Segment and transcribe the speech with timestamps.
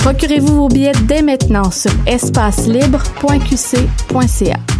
[0.00, 4.79] Procurez-vous vos billets dès maintenant sur espacelibre.qc.ca.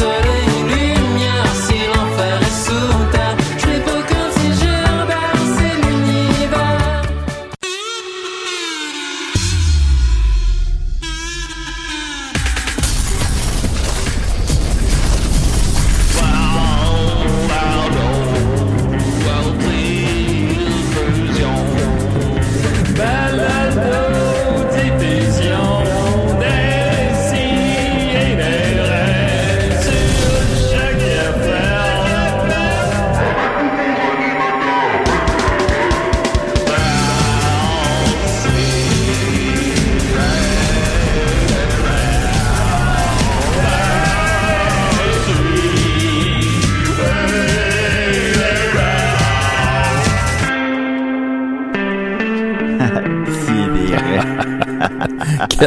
[0.00, 0.59] si le soleil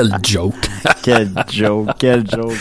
[0.10, 0.70] Quel joke.
[1.04, 2.54] Quel joke, quel joke.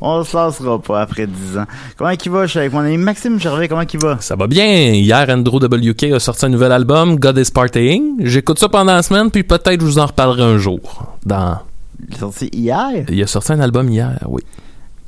[0.00, 1.64] On se lancera pas après 10 ans.
[1.96, 2.46] Comment il va?
[2.46, 3.66] Je suis avec mon ami Maxime Gervais.
[3.66, 4.18] Comment il va?
[4.20, 4.64] Ça va bien.
[4.92, 8.14] Hier, Andrew WK a sorti un nouvel album, God is Partying.
[8.20, 11.16] J'écoute ça pendant la semaine, puis peut-être je vous en reparlerai un jour.
[11.26, 11.58] Dans...
[12.08, 12.90] Il est sorti hier?
[13.08, 14.42] Il a sorti un album hier, oui.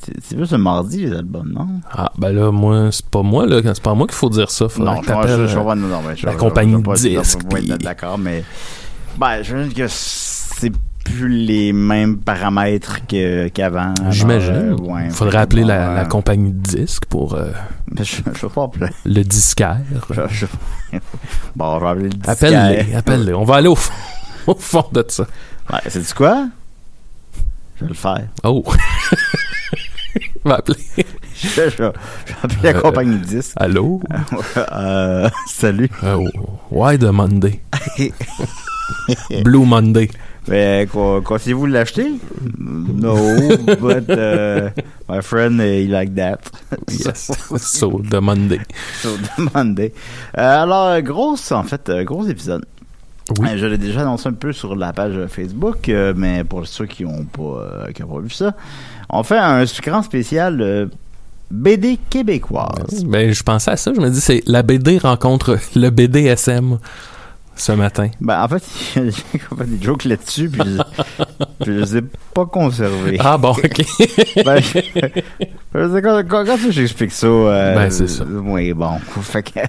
[0.02, 1.68] C'est juste un mardi, les albums, non?
[1.92, 3.60] Ah, ben là, moi, c'est pas moi, là.
[3.62, 4.66] C'est pas moi qu'il faut dire ça.
[4.78, 8.42] Non, je, je, je, non, non, je- la compagnie je- je- puis- D'accord, mais.
[9.18, 10.72] Ben, je veux dire que c'est
[11.26, 13.94] les mêmes paramètres que- qu'avant.
[14.10, 14.52] J'imagine.
[14.54, 17.50] euh, ouais, Il faudrait appeler la, euh, la compagnie de disques pour euh,
[17.98, 18.90] Je, je vais pas appeler.
[19.04, 19.78] le disquaire.
[20.10, 20.46] Je, je-
[21.56, 22.32] bon, je vais appeler le disquaire.
[22.32, 23.34] Appelle-les, appelle-les.
[23.34, 23.92] On va aller au fond,
[24.46, 25.26] au fond de ça.
[25.72, 26.48] Ouais, c'est quoi?
[27.76, 28.26] Je vais le faire.
[28.44, 28.64] Oh!
[30.44, 30.78] On va appeler.
[31.34, 31.92] Je, je, je vais
[32.42, 33.52] appeler la Euh, compagnie de disques.
[33.56, 34.00] Allô?
[34.56, 35.90] Euh, salut.
[36.70, 37.60] Why the Monday?
[39.44, 40.10] Blue Monday.
[40.50, 42.10] Mais quoi, comptez-vous l'acheter?
[42.58, 43.14] No,
[43.80, 44.70] but uh,
[45.08, 46.40] my friend, uh, he like that.
[46.90, 47.30] Yes.
[47.58, 48.60] So, the Monday.
[49.00, 49.92] So, demandez.
[50.36, 52.66] Euh, alors, grosse, en fait, euh, gros épisode.
[53.38, 53.48] Oui.
[53.48, 56.86] Euh, je l'ai déjà annoncé un peu sur la page Facebook, euh, mais pour ceux
[56.86, 58.54] qui n'ont pas, euh, qui ont pas vu ça,
[59.08, 60.86] on fait un grand spécial euh,
[61.50, 63.04] BD québécoise.
[63.04, 63.92] Ben, je pensais à ça.
[63.94, 66.78] Je me dis, c'est la BD rencontre le BDSM
[67.60, 68.08] ce matin.
[68.20, 68.62] Ben, en fait,
[68.94, 70.82] j'ai fait des jokes là-dessus, puis je,
[71.64, 72.02] puis je les ai
[72.34, 73.16] pas conservés.
[73.20, 73.82] Ah bon, ok.
[75.72, 78.24] Ben, quand, quand, quand j'explique ça, euh, Ben, c'est ça.
[78.24, 78.98] Oui, bon.
[79.22, 79.60] Fait que,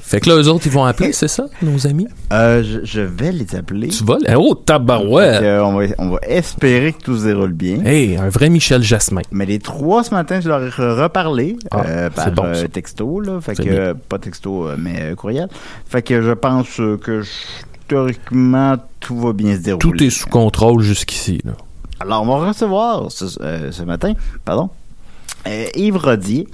[0.00, 2.08] fait que- là, eux autres, ils vont appeler, c'est ça, nos amis?
[2.32, 3.88] euh, je, je vais les appeler.
[3.88, 4.16] Tu vas?
[4.36, 5.42] Oh, tabarouette!
[5.62, 7.84] on, va, on va espérer que tout se déroule bien.
[7.84, 9.22] Hey, un vrai Michel Jasmin.
[9.30, 10.68] Mais les trois ce matin, je leur ai
[11.02, 13.40] reparlé Ah, euh, par bon, euh, texto, là.
[13.40, 13.94] Fait que, bien.
[14.08, 15.48] pas texto, mais euh, courriel.
[15.88, 17.22] Fait que je pense euh, que
[17.88, 19.80] théoriquement, tout va bien se dérouler.
[19.80, 21.40] Tout est sous contrôle jusqu'ici.
[22.00, 24.14] Alors, on va recevoir ce, euh, ce matin,
[24.44, 24.70] pardon,
[25.46, 26.46] euh, Yves Rodier.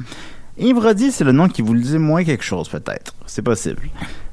[0.57, 3.15] Yves Rodier, c'est le nom qui vous le dit moins quelque chose, peut-être.
[3.27, 3.83] C'est possible.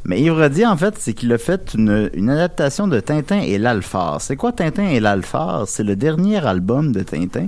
[0.06, 3.58] Mais Yves Rodier, en fait, c'est qu'il a fait une, une adaptation de Tintin et
[3.58, 4.22] l'Alphard.
[4.22, 5.68] C'est quoi Tintin et l'Alphard?
[5.68, 7.48] C'est le dernier album de Tintin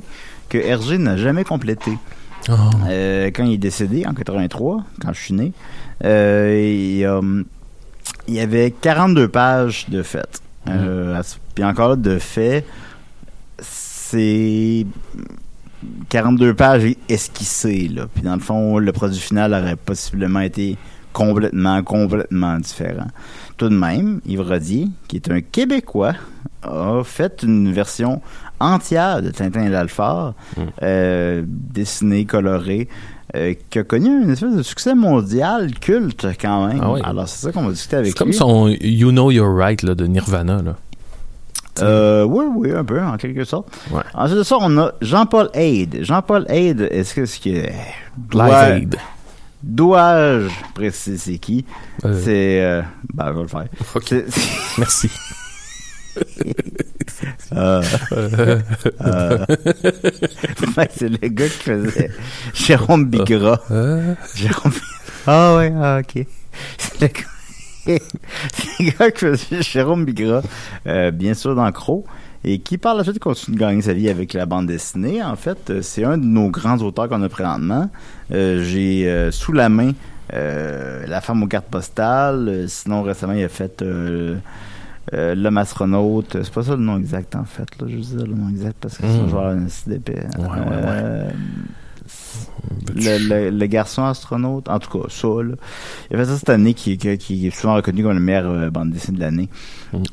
[0.50, 1.98] que Hergé n'a jamais complété.
[2.50, 2.54] Oh.
[2.90, 5.54] Euh, quand il est décédé, en 83, quand je suis né,
[6.04, 7.08] il,
[8.28, 10.42] il y avait 42 pages de faits.
[10.70, 12.66] Euh, ce- Puis encore là, de faits,
[13.60, 14.86] c'est
[16.10, 17.90] 42 pages esquissées.
[17.90, 18.08] Là.
[18.14, 20.78] Puis dans le fond, le produit final aurait possiblement été
[21.12, 23.08] complètement, complètement différent.
[23.58, 26.14] Tout de même, Yves Rodier, qui est un Québécois,
[26.64, 28.22] a fait une version
[28.60, 30.34] entière de Tintin et l'Alphard,
[30.82, 32.88] euh, dessinée, colorée,
[33.36, 36.80] euh, qui a connu une espèce de succès mondial culte quand même.
[36.82, 37.02] Ah oui.
[37.04, 38.36] Alors c'est ça qu'on va discuter avec C'est comme lui.
[38.36, 40.62] son You Know You're Right là, de Nirvana.
[40.62, 40.76] Là.
[41.82, 43.68] Euh, oui, oui, un peu, en quelque sorte.
[43.92, 44.02] Ouais.
[44.14, 46.04] Ensuite de ça, on a Jean-Paul Haid.
[46.04, 47.74] Jean-Paul Haid, est-ce que ce qui est...
[49.64, 51.66] Dois-je préciser c'est qui?
[52.06, 52.22] Euh.
[52.24, 52.62] C'est...
[52.62, 52.82] euh,
[53.14, 53.66] ben, je vais le faire.
[54.78, 55.10] Merci.
[57.54, 57.82] euh,
[59.02, 59.46] euh,
[60.92, 62.12] c'est le gars qui faisait
[62.54, 63.60] Jérôme Bigra.
[63.72, 64.72] Euh, Jérôme
[65.28, 66.26] Ah ouais, ah, ok.
[66.78, 67.22] C'est le gars,
[68.80, 70.42] le gars qui faisait Jérôme Bigra,
[70.88, 72.06] euh, bien sûr dans Crow,
[72.44, 75.24] et qui par la suite continue de gagner sa vie avec la bande dessinée.
[75.24, 77.90] En fait, c'est un de nos grands auteurs qu'on a présentement.
[78.32, 79.92] Euh, J'ai euh, sous la main
[80.34, 82.66] euh, La femme aux cartes postales.
[82.68, 83.82] Sinon, récemment, il a fait
[85.14, 86.38] euh, euh, L'homme astronaute.
[86.44, 87.68] C'est pas ça le nom exact, en fait.
[87.80, 87.88] Là.
[87.88, 89.10] Je veux dire le nom exact parce que Mm.
[89.26, 90.26] c'est genre un site d'épais.
[90.38, 90.82] Ouais, ouais, ouais.
[90.86, 91.30] Euh,
[92.96, 95.56] le, le- le garçon astronaute, en tout cas, ça, là.
[96.10, 98.50] Il a fait ça cette année, qui, qui, qui est souvent reconnu comme la meilleure
[98.52, 99.50] euh, bande dessinée de l'année.
[99.94, 100.04] Mm.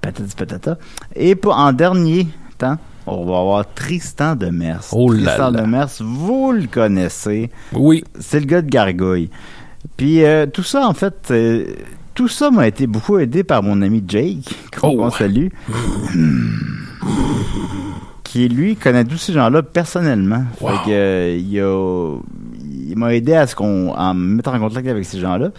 [0.00, 0.78] Patati patata.
[1.14, 2.28] Et pour, en dernier
[2.58, 2.76] temps,
[3.06, 4.82] on va avoir Tristan de Mers.
[4.92, 5.62] Oh là Tristan là.
[5.62, 7.50] de Mers, vous le connaissez.
[7.72, 8.04] Oui.
[8.20, 9.30] C'est le gars de Gargouille.
[9.96, 11.66] Puis euh, tout ça, en fait, euh,
[12.16, 14.48] tout ça m'a été beaucoup aidé par mon ami Jake,
[14.80, 15.10] qu'on Oh.
[15.10, 15.48] salue.
[18.24, 20.44] qui, lui, connaît tous ces gens-là personnellement.
[20.60, 20.68] Wow.
[20.70, 22.16] Fait que, euh, il a-
[22.90, 25.50] il m'a aidé à ce qu'on à me mettre en contact avec ces gens-là.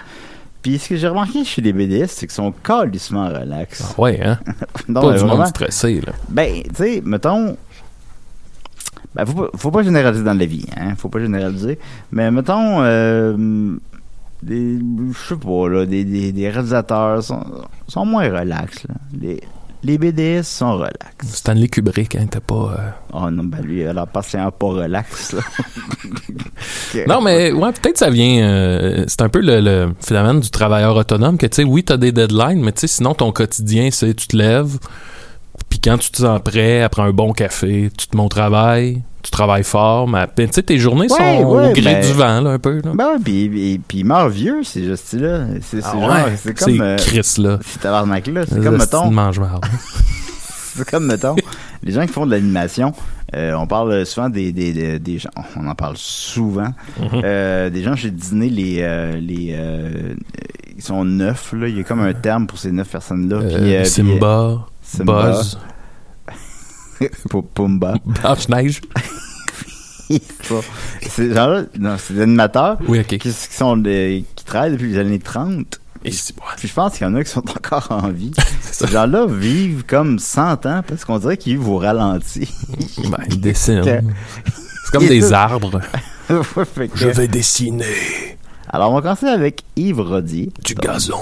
[0.62, 3.96] Puis ce que j'ai remarqué chez les BDS, c'est qu'ils sont calissement relax.
[3.98, 4.38] Ouais, hein?
[4.90, 6.14] Non, pas mais du vraiment, monde stressé, là.
[6.30, 7.56] ben, tu sais, mettons.
[9.16, 10.94] Ben, faut pas, faut pas généraliser dans la vie, hein.
[10.98, 11.80] Faut pas généraliser.
[12.12, 13.76] Mais mettons, euh,
[14.44, 17.44] des, je sais pas, là, des, des, des réalisateurs sont,
[17.88, 18.96] sont moins relax, là.
[19.20, 19.42] Les,
[19.84, 20.98] les BDS sont relax.
[21.24, 22.76] Stanley Kubrick, hein, t'as pas...
[22.80, 25.42] euh, Oh non, ben lui, alors, partiellement pas relax, là.
[27.08, 28.48] Non, mais ouais, peut-être ça vient.
[28.48, 31.98] euh, c'est un peu le, le phénomène du travailleur autonome que tu sais, oui, t'as
[31.98, 34.78] des deadlines, mais tu sais, sinon ton quotidien, c'est tu te lèves,
[35.70, 39.04] puis quand tu te sens prêt, après un bon café, tu te mets au travail,
[39.24, 42.06] tu travailles fort, mais puis, tu sais, tes journées Ouais, sont ouais, au gré ben-
[42.06, 42.82] du vent, là, un peu.
[42.84, 42.92] Là.
[42.96, 45.46] Ben et- puis il meurt vieux, c'est juste là.
[45.62, 45.94] C'est Ah
[46.38, 46.82] c'est ouais, comme.
[46.82, 47.60] euh, Chris, là.
[47.66, 48.46] c'est tabarnak-là.
[48.48, 49.12] C'est comme, mettons.
[49.12, 49.66] mange-marde.
[50.78, 51.36] C'est comme, mettons,
[51.82, 52.94] les gens qui font de l'animation,
[53.36, 56.68] euh, on parle souvent des, des, des, des gens, on en parle souvent,
[57.00, 57.22] Mhm.
[57.24, 59.58] euh, des gens chez Disney, les, euh, les,
[60.78, 63.40] ils sont neuf, là, il y a comme un terme pour ces neuf personnes-là.
[63.40, 65.32] Puis, puis, Simba, Simba.
[65.32, 65.58] Buzz,
[67.54, 67.96] Pumba.
[68.06, 68.82] Blanche-Neige.
[71.10, 71.64] Ces gens-là,
[71.98, 75.80] c'est des animateurs Oui, qui, qui sont des, qui travaillent depuis les années 30.
[76.06, 76.16] Et ouais,
[76.58, 78.32] Puis je pense qu'il y en a qui sont encore en vie.
[78.62, 82.48] Ces gens-là vivent comme 100 ans parce qu'on dirait qu'ils vivent au ralenti.
[83.10, 83.84] Ben, ils dessinent.
[83.84, 85.82] C'est comme des arbres.
[86.30, 87.86] Que- vais dessiner
[88.70, 90.52] Alors, on va commencer avec Yves Rodier.
[90.64, 91.18] du Donc, gazon.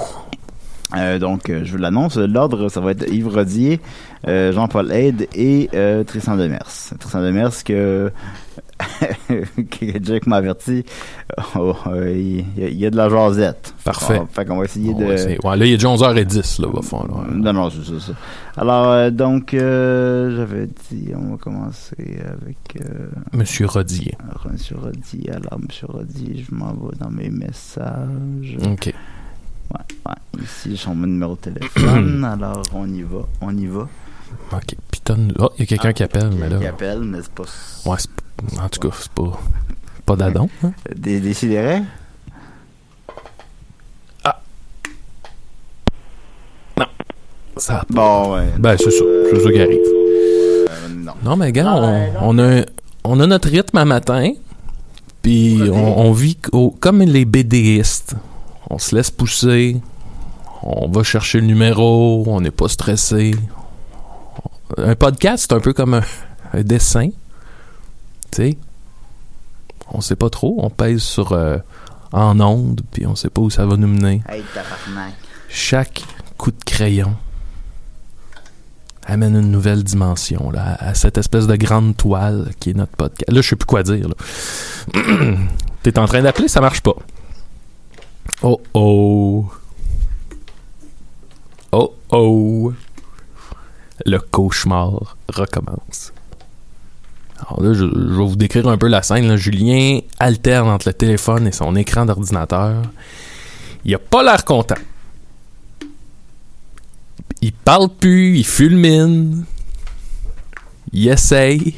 [0.96, 3.80] euh, donc, euh, je vous l'annonce, l'ordre, ça va être Yves Rodier,
[4.28, 6.94] Jean-Paul Aide et euh, Tristan Demers.
[7.00, 8.12] Tristan Demers que,
[10.02, 10.84] Jack m'a averti,
[11.56, 13.74] oh, euh, il y, a- il y a de la jasette.
[13.84, 14.22] Parfait.
[14.32, 15.06] Fait qu'on va essayer On de...
[15.06, 15.38] va essayer.
[15.44, 17.04] Ouais, là, il est déjà 11h10, là, au fond.
[17.04, 17.28] là.
[17.34, 18.14] Non, non, c'est ça, ça.
[18.58, 24.16] Alors, euh, donc, euh, j'avais dit, on va commencer avec euh, Monsieur Rodier.
[24.24, 25.30] alors, Monsieur Rodier.
[25.32, 28.58] Alors, Monsieur Rodier, je m'en vais dans mes messages.
[28.66, 28.86] OK.
[28.88, 30.42] Ouais, ouais.
[30.44, 32.24] Ici, j'ai mon numéro de téléphone.
[32.34, 33.88] alors, on y va, on y va.
[34.52, 34.76] OK.
[34.92, 35.28] Piton.
[35.40, 36.60] Oh, il y a quelqu'un qui appelle, mais là.
[36.60, 37.44] Qui appelle, mais c'est pas...
[37.86, 39.40] Ouais, c'est p- en tout cas, c'est pas.
[40.06, 40.50] Pas d'adon.
[40.64, 40.72] hein?
[40.96, 41.82] Des, des sidérés?
[47.58, 47.84] Ça.
[47.90, 48.50] Bon, ouais.
[48.60, 49.04] Ben, c'est ça.
[49.32, 49.80] C'est ça qui arrive.
[49.80, 51.14] Euh, non.
[51.24, 52.20] Non, mais gars, Ah, on, ben, non.
[52.22, 52.62] on a,
[53.06, 54.32] on a notre rythme à matin.
[55.22, 58.16] Puis on, on vit au- comme les BDistes.
[58.70, 59.78] On se laisse pousser.
[60.64, 63.36] On va chercher le numéro, on n'est pas stressé.
[64.78, 66.04] Un podcast, c'est un peu comme un,
[66.54, 67.10] un dessin.
[68.32, 68.58] Tu sais,
[69.90, 70.58] on sait pas trop.
[70.60, 71.58] On pèse sur euh,
[72.12, 74.22] en onde, puis on sait pas où ça va nous mener.
[74.28, 74.44] Hey.
[75.50, 76.04] Chaque
[76.38, 77.16] coup de crayon
[79.06, 83.32] amène une nouvelle dimension là, à cette espèce de grande toile qui est notre podcast.
[83.32, 84.08] Là, je sais plus quoi dire.
[85.84, 86.96] T'es en train d'appeler, ça marche pas.
[88.42, 89.46] Oh oh.
[91.72, 92.74] Oh oh.
[94.06, 96.12] Le cauchemar recommence.
[97.40, 99.36] Alors là, je, vais vous décrire un peu la scène.
[99.36, 102.82] Julien alterne entre le téléphone et son écran d'ordinateur.
[103.84, 104.76] Il a pas l'air content.
[107.42, 109.46] Il parle plus, il fulmine.
[110.92, 111.76] Il essaye.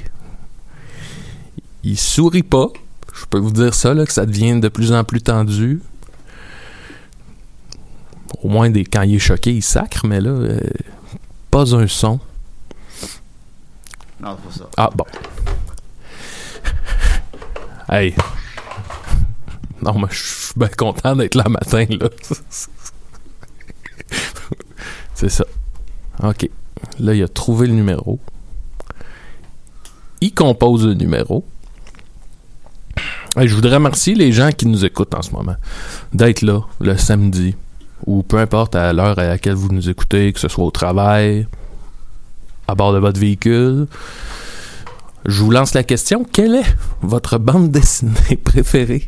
[1.83, 2.67] Il sourit pas.
[3.13, 5.81] Je peux vous dire ça, que ça devient de plus en plus tendu.
[8.43, 10.59] Au moins, des, quand il est choqué, il sacre, mais là, euh,
[11.51, 12.20] pas un son.
[14.20, 14.70] Non, c'est pas ça.
[14.77, 15.06] Ah, bon.
[17.89, 18.13] Hey.
[19.82, 22.10] Non, mais je suis bien content d'être là matin, là.
[25.16, 25.46] C'est ça.
[26.22, 26.50] OK.
[27.00, 28.20] Là, il a trouvé le numéro.
[30.20, 31.46] Il compose le numéro.
[33.38, 35.56] Hey, je voudrais remercier les gens qui nous écoutent en ce moment.
[36.12, 37.56] D'être là le samedi
[38.06, 41.48] ou peu importe à l'heure à laquelle vous nous écoutez, que ce soit au travail,
[42.68, 43.88] à bord de votre véhicule.
[45.25, 46.24] Je vous lance la question.
[46.24, 49.08] Quelle est votre bande dessinée préférée?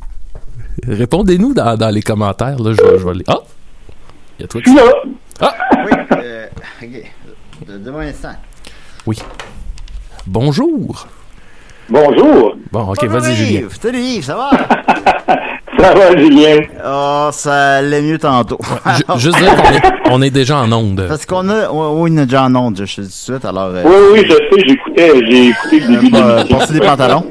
[0.88, 2.60] Répondez-nous dans, dans les commentaires.
[2.60, 3.24] Là, je, vais- je vais les...
[3.28, 3.38] Ah!
[4.38, 4.76] Il y a toi qui...
[5.42, 5.54] Ah!
[5.86, 6.48] Oui, euh,
[7.70, 8.36] un instant.
[10.26, 11.08] Bonjour!
[11.90, 12.56] Bonjour.
[12.72, 13.68] Bon, ok, vas-y, Julien.
[13.82, 14.50] Salut Yves, ça va?
[15.82, 16.58] Ça va, Julien?
[16.86, 18.58] oh, ça allait mieux tantôt.
[18.98, 19.82] Ju- juste dire qu'on est,
[20.12, 21.06] on est déjà en onde.
[21.08, 23.46] Parce qu'on a, oui, oui, on a déjà en onde, je dis tout de suite,
[23.46, 26.58] alors, euh, Oui, oui, je sais, j'écoutais, j'ai écouté le début de euh, l'émission.
[26.58, 27.30] passer des pantalons.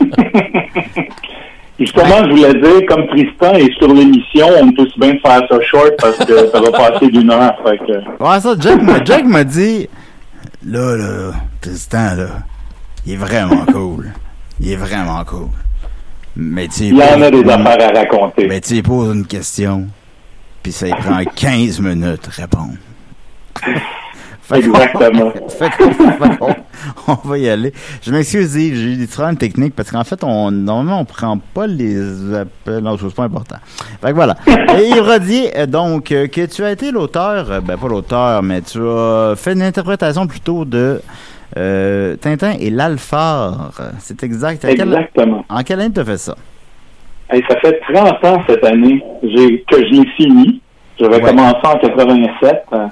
[1.78, 5.60] Justement, je voulais dire, comme Tristan est sur l'émission, on peut aussi bien faire ça
[5.62, 7.54] short parce que ça va passer d'une heure.
[7.66, 8.24] Fait que...
[8.24, 9.86] Ouais, ça, Jack, m'a- Jack m'a dit,
[10.66, 12.26] là, là, Tristan, là,
[13.06, 14.10] il est vraiment cool.
[14.58, 15.48] Il est vraiment cool.
[16.36, 18.46] Mais tu Il y en a des affaires à raconter.
[18.46, 19.86] Mais tu sais, pose une question,
[20.62, 22.74] puis ça prend 15 minutes répondre.
[24.48, 25.32] Fait Exactement.
[25.58, 25.72] fait
[27.08, 27.72] on va y aller.
[28.00, 31.66] Je m'excuse, j'ai eu des problèmes techniques parce qu'en fait, on, normalement, on prend pas
[31.66, 32.78] les appels.
[32.78, 33.56] Non, c'est pas important.
[34.00, 34.36] Fait que voilà.
[34.46, 38.40] Et Yves Rodier, euh, donc, euh, que tu as été l'auteur, euh, ben pas l'auteur,
[38.44, 41.00] mais tu as fait une interprétation plutôt de
[41.56, 43.70] euh, Tintin et l'Alphard.
[43.98, 44.64] C'est exact.
[44.64, 45.44] À quelle- Exactement.
[45.48, 46.34] en quelle année tu as fait ça?
[47.30, 50.60] Hey, ça fait 30 ans cette année que je l'ai fini.
[50.98, 51.20] J'avais Ouais.
[51.22, 52.86] commencé en 87, euh,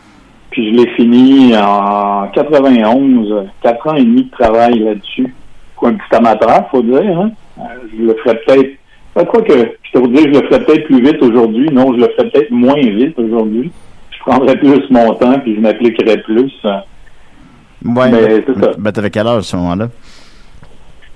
[0.50, 3.30] puis je l'ai fini en 91.
[3.33, 5.33] euh, Quatre ans et demi de travail là-dessus.
[5.76, 7.00] Pour un petit amateur, faut dire.
[7.18, 7.30] Hein?
[7.59, 7.62] Euh,
[7.97, 8.71] Je le ferais peut-être...
[9.14, 9.52] Pas quoi que
[9.83, 11.68] je te dire, je le ferais peut-être plus vite aujourd'hui.
[11.71, 13.71] Non, je le ferais peut-être moins vite aujourd'hui.
[14.11, 16.52] Je prendrais plus mon temps, puis je m'appliquerais plus.
[17.85, 18.71] Ouais, Mais c'est ça.
[18.79, 19.88] Ben, t'avais quel âge à ce moment-là?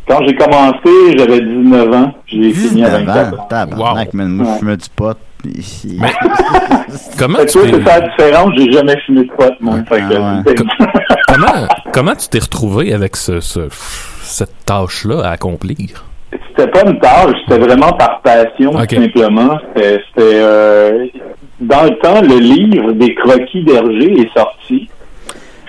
[0.09, 2.13] Quand j'ai commencé, j'avais 19 ans.
[2.27, 3.47] J'ai fini à 24 ans.
[3.49, 4.29] Tabarnak, man.
[4.29, 4.53] Moi, Ouais.
[4.55, 5.17] je fumais du pot.
[5.45, 6.01] Ici.
[7.19, 8.51] Comment Fait tu toi, t'es, c'est ça la différence.
[8.57, 9.75] J'ai jamais fumé de pot, moi.
[9.91, 10.55] Ah ouais.
[11.29, 13.69] comment, comment tu t'es retrouvé avec ce, ce-
[14.23, 16.05] cette tâche-là à accomplir?
[16.49, 19.59] C'était pas une tâche, c'était vraiment par passion, tout simplement.
[19.77, 21.07] C'était, c'était, euh,
[21.61, 24.89] dans le temps, le livre des croquis d'Hergé est sorti.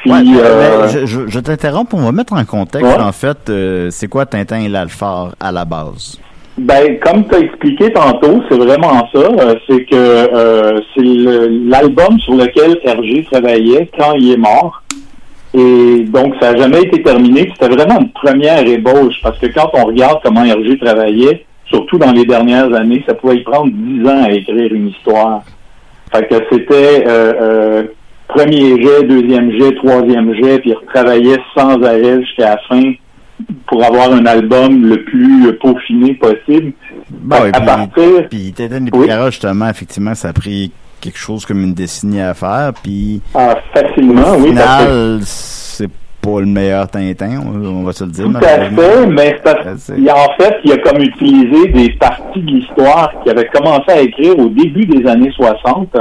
[0.02, 3.02] Puis, Ouais, euh, je, je, je t'interromps, on va mettre en contexte, Ouais.
[3.04, 6.18] en fait, euh, c'est quoi Tintin et l'Alphard à la base?
[6.58, 9.20] ben, comme tu as expliqué tantôt, c'est vraiment ça.
[9.20, 14.84] euh, c'est que c'est l'album sur lequel Hergé travaillait quand il est mort.
[15.54, 17.50] Et donc, ça n'a jamais été terminé.
[17.54, 22.12] C'était vraiment une première ébauche parce que quand on regarde comment Hergé travaillait, surtout dans
[22.12, 25.42] les dernières années, ça pouvait y prendre dix ans à écrire une histoire.
[26.12, 27.06] Fait que c'était
[28.30, 32.94] premier jet, deuxième jet, troisième jet, puis il retravaillait sans arrêt jusqu'à la fin
[33.68, 36.74] pour avoir un album le plus peaufiné possible.
[37.10, 39.08] Bon, Fait et puis, partir, puis Tintin et Oui.
[39.28, 40.72] Justement, effectivement, ça a pris
[41.02, 45.90] quelque chose comme une décennie à faire, puis ah, facilement, au oui, final, c'est
[46.22, 48.26] pas le meilleur Tintin, on, va se le dire.
[48.26, 53.14] Tout à fait, mais parce- en fait, il a comme utilisé des parties de l'histoire
[53.24, 55.96] qu'il avait commencé à écrire au début des années 60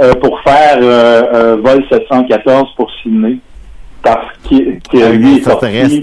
[0.00, 3.38] euh, pour faire euh, Vol 714 pour Sydney.
[4.02, 6.02] Parce qu'il que Avec lui est sorti-.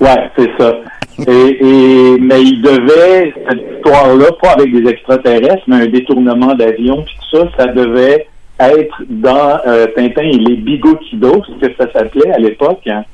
[0.00, 0.74] Ouais, c'est ça.
[1.28, 7.04] Et, et- mais il devait, cette histoire-là, pas avec des extraterrestres, mais un détournement d'avion,
[7.04, 8.26] puis tout ça, ça devait
[8.58, 12.80] être dans euh, Tintin et les Bigotidos, ce que ça s'appelait à l'époque.
[12.88, 13.04] hein.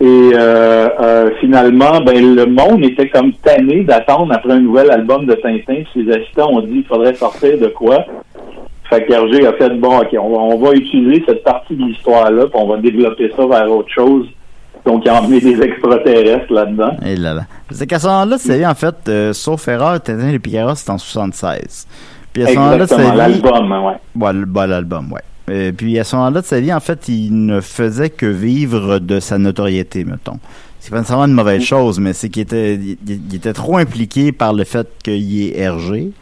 [0.00, 5.26] Et euh, euh, finalement, ben le monde était comme tanné d'attendre après un nouvel album
[5.26, 5.82] de Tintin.
[5.94, 8.04] Ses assistants ont dit qu'il faudrait sortir de quoi?
[8.88, 12.44] Fait qu'Hergé a fait bon, ok, on va, on va utiliser cette partie de l'histoire-là,
[12.44, 14.26] puis on va développer ça vers autre chose.
[14.84, 16.92] Donc, il a emmené des extraterrestres là-dedans.
[17.04, 17.42] Et là là.
[17.70, 20.38] C'est qu'à ce moment-là de sa vie, en fait, euh, sauf erreur, Tintin et les
[20.38, 21.88] Picaros, c'est en 76.
[22.32, 23.42] Puis à ce moment-là de sa Exactement, vie...
[23.42, 24.44] l'album, ouais.
[24.46, 25.22] Bah, l'album, ouais.
[25.50, 29.00] Euh, puis à ce moment-là de sa vie, en fait, il ne faisait que vivre
[29.00, 30.38] de sa notoriété, mettons.
[30.78, 34.30] C'est pas nécessairement une mauvaise chose, mais c'est qu'il était, il, il était trop impliqué
[34.30, 36.12] par le fait qu'il est RG.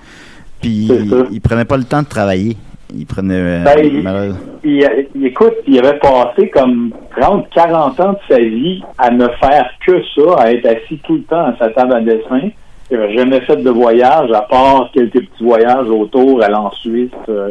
[0.65, 2.57] Puis il, il prenait pas le temps de travailler.
[2.97, 3.35] Il prenait.
[3.35, 8.19] euh, Ben, il- malheure- Il, il- écoute, il avait passé comme 30, 40 ans de
[8.35, 11.69] sa vie à ne faire que ça, à être assis tout le temps à sa
[11.71, 12.49] table à dessin.
[12.91, 17.11] Il n'avait jamais fait de voyage, à part quelques petits voyages autour, aller en Suisse,
[17.29, 17.51] euh,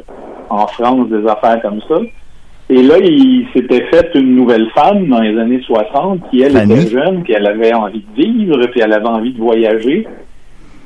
[0.49, 1.95] en France, des affaires comme ça.
[2.69, 6.73] Et là, il s'était fait une nouvelle femme dans les années 60, qui, elle, Fanny.
[6.73, 10.07] était jeune, puis elle avait envie de vivre, puis elle avait envie de voyager.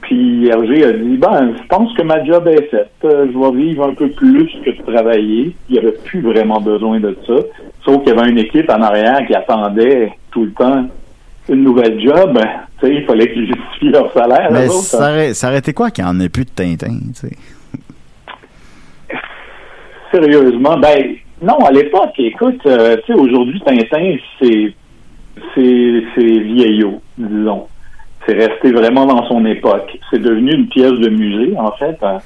[0.07, 2.91] Puis Hergé a dit, ben, je pense que ma job est faite.
[3.03, 5.53] Euh, je vais vivre un peu plus que de travailler.
[5.67, 7.35] Il n'y avait plus vraiment besoin de ça.
[7.83, 10.87] Sauf qu'il y avait une équipe en arrière qui attendait tout le temps
[11.49, 12.39] une nouvelle job.
[12.79, 14.47] Tu sais, il fallait qu'ils justifient leur salaire.
[14.49, 15.11] Mais eux autres, ça hein.
[15.11, 17.35] aurait, ça aurait été quoi qu'il n'y en ait plus de Tintin, tu sais?
[20.13, 24.73] Sérieusement, ben, non, à l'époque, écoute, euh, tu sais, aujourd'hui, Tintin, c'est,
[25.53, 27.67] c'est, c'est vieillot, disons.
[28.27, 29.97] C'est resté vraiment dans son époque.
[30.11, 31.97] C'est devenu une pièce de musée, en fait.
[32.01, 32.17] hein.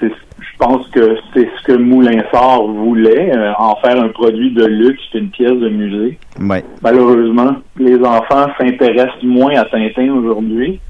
[0.00, 4.64] C'est- je pense que c'est ce que Moulinsart voulait, euh, en faire un produit de
[4.66, 6.18] luxe, une pièce de musée.
[6.40, 6.64] Ouais.
[6.82, 10.80] Malheureusement, les enfants s'intéressent moins à Tintin aujourd'hui.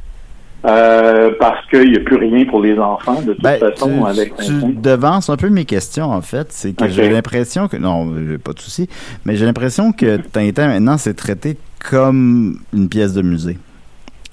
[0.66, 4.06] euh, parce qu'il n'y a plus rien pour les enfants, de toute Ben, façon, tu,
[4.08, 4.70] avec tu Tintin.
[4.82, 6.46] devances un peu mes questions, en fait.
[6.52, 7.76] C'est que j'ai l'impression que...
[7.76, 8.88] Non, j'ai pas de souci.
[9.26, 11.58] Mais j'ai l'impression que Tintin, maintenant, c'est traité
[11.90, 13.58] comme une pièce de musée.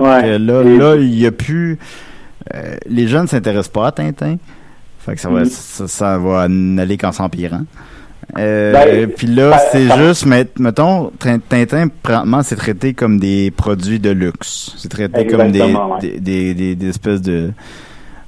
[0.01, 0.39] Ouais.
[0.39, 1.77] Là, Et- là, il y a plus...
[2.53, 4.37] euh, les jeunes s'intéressent pas à Tintin.
[4.99, 5.45] Fait que ça va, Mhm.
[5.45, 7.63] ça, ça va n'aller qu'en s'empirant.
[8.37, 13.19] Euh, Ben, puis là, ben, c'est juste, mais mettons, Tin- Tintin, présentement, c'est traité comme
[13.19, 14.73] des produits de luxe.
[14.77, 15.99] C'est traité comme des, Exactement, ouais.
[16.01, 17.51] des, des, des- des espèces de...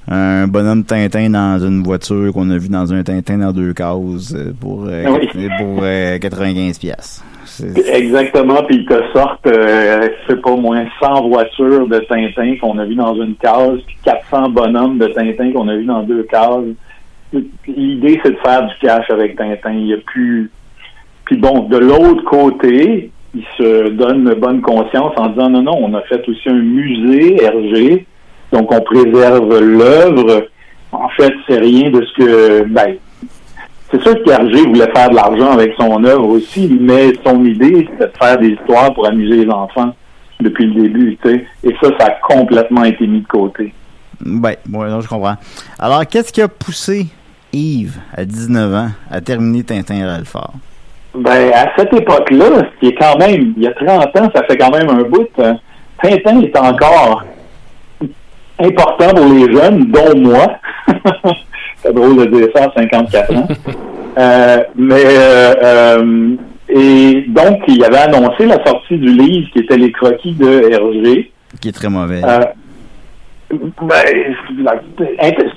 [0.10, 4.34] Un bonhomme Tintin dans une voiture qu'on a vu dans un Tintin dans deux cases
[4.36, 5.30] euh, pour, euh, Oui.
[5.58, 7.24] pour euh, 95 pièces.
[7.62, 12.86] Exactement, puis ils te sortent, euh, c'est pas moins 100 voitures de Tintin qu'on a
[12.86, 16.66] vu dans une case, puis 400 bonhommes de Tintin qu'on a vu dans deux cases.
[17.68, 19.74] L'idée, c'est de faire du cash avec Tintin.
[19.74, 20.52] Il y a plus...
[21.26, 25.94] Puis bon, de l'autre côté, ils se donnent bonne conscience en disant non, non, on
[25.94, 28.06] a fait aussi un musée RG,
[28.52, 30.48] donc on préserve l'œuvre.
[30.92, 32.64] En fait, c'est rien de ce que...
[32.66, 32.98] Ben,
[33.94, 37.88] c'est sûr que Hergé voulait faire de l'argent avec son œuvre aussi, mais son idée,
[37.92, 39.94] c'était de faire des histoires pour amuser les enfants
[40.40, 41.46] depuis le début, tu sais.
[41.64, 43.72] Et ça, ça a complètement été mis de côté.
[44.26, 45.36] Ouais, ouais, non, je comprends.
[45.78, 47.06] Alors, qu'est-ce qui a poussé
[47.52, 50.54] Yves, à 19 ans, à terminer Tintin et Ralphard?
[51.14, 54.44] Ben, à cette époque-là, ce qui est quand même, il y a 30 ans, ça
[54.50, 55.58] fait quand même un bout, hein,
[56.02, 57.24] Tintin est encore
[58.60, 60.58] important pour les jeunes, dont moi.
[61.84, 63.48] c'est drôle de dire ça à 54 ans.
[64.16, 66.36] Euh, mais, euh, euh,
[66.70, 71.32] et donc, il avait annoncé la sortie du livre qui était Les croquis de Hergé.
[71.60, 72.22] Qui est très mauvais.
[72.24, 72.40] Euh,
[73.82, 74.04] ben,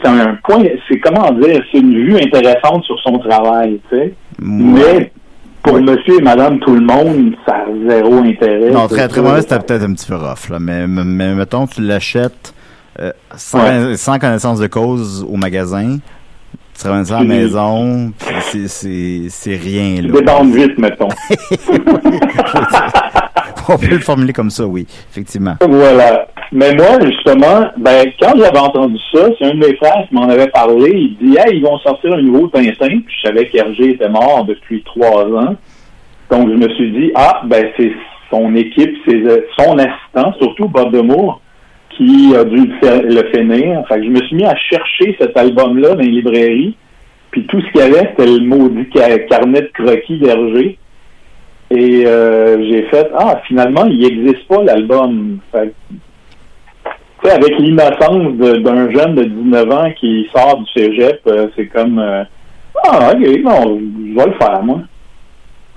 [0.03, 4.15] c'est un point, c'est comment dire, c'est une vue intéressante sur son travail, tu sais.
[4.39, 5.13] Mais
[5.63, 8.71] pour monsieur et madame tout le monde, ça a zéro intérêt.
[8.71, 10.59] Non, très, très mauvais, c'était peut-être un petit peu rough, là.
[10.59, 12.55] Mais, mais, mais mettons, tu l'achètes
[13.01, 13.97] euh, sans, Ouais.
[13.97, 15.99] sans connaissance de cause au magasin.
[16.79, 20.13] Tu ramènes ça à la maison, puis c'est, rien, là.
[20.13, 21.09] Débande vite, mettons.
[23.69, 25.55] On peut le formuler comme ça, oui, effectivement.
[25.61, 26.29] Voilà.
[26.53, 30.29] Mais moi, justement, ben, quand j'avais entendu ça, c'est un de mes frères qui m'en
[30.29, 30.91] avait parlé.
[30.93, 32.73] Il dit, hey, ils vont sortir un nouveau Tintin.
[32.89, 35.57] Puis je savais qu'Hergé était mort depuis trois ans.
[36.31, 37.93] Donc, je me suis dit, ah, ben, c'est
[38.31, 39.23] son équipe, c'est
[39.59, 41.41] son assistant, surtout Bob Demour,
[41.97, 43.83] qui a dû le, faire- le finir.
[43.89, 46.77] Fait que je me suis mis à chercher cet album-là dans les librairies.
[47.31, 50.79] Puis tout ce qu'il y avait, c'était le maudit ca- carnet de croquis d'Hergé.
[51.71, 55.39] Et euh, j'ai fait Ah, finalement, il n'existe pas l'album.
[57.25, 62.23] Avec l'innocence d'un jeune de 19 ans qui sort du cégep, euh, c'est comme euh,
[62.85, 64.83] Ah, ok, non, je vais le faire, moi.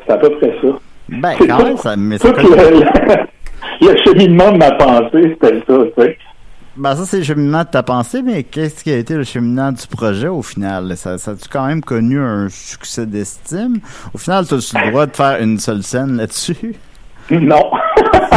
[0.06, 0.68] C'est à peu près ça.
[1.10, 2.42] Ben, quand même, ça, mais ça Tout
[3.82, 6.18] le, cheminement de ma pensée, c'était ça, tu sais.
[6.78, 9.72] Ben, ça, c'est le cheminement de ta pensée, mais qu'est-ce qui a été le cheminement
[9.72, 10.96] du projet au final?
[10.96, 13.80] Ça, ça a-tu quand même connu un succès d'estime?
[14.13, 16.76] Au final, tu as le droit de faire une seule scène là-dessus?
[17.32, 17.70] Non.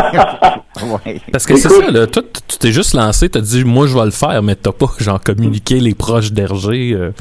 [1.06, 1.20] ouais.
[1.30, 2.06] Parce que c'est ça, là.
[2.06, 4.86] Toi, tu t'es juste lancé, t'as dit, moi, je vais le faire, mais t'as pas,
[4.98, 6.92] genre, communiqué les proches d'Hergé.
[6.94, 7.12] euh.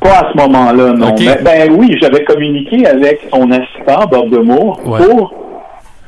[0.00, 1.08] Pas à ce moment-là, non.
[1.10, 1.24] Ok.
[1.24, 5.04] Ben, ben oui, j'avais communiqué avec son assistant, Bob Demour, Ouais.
[5.04, 5.34] pour,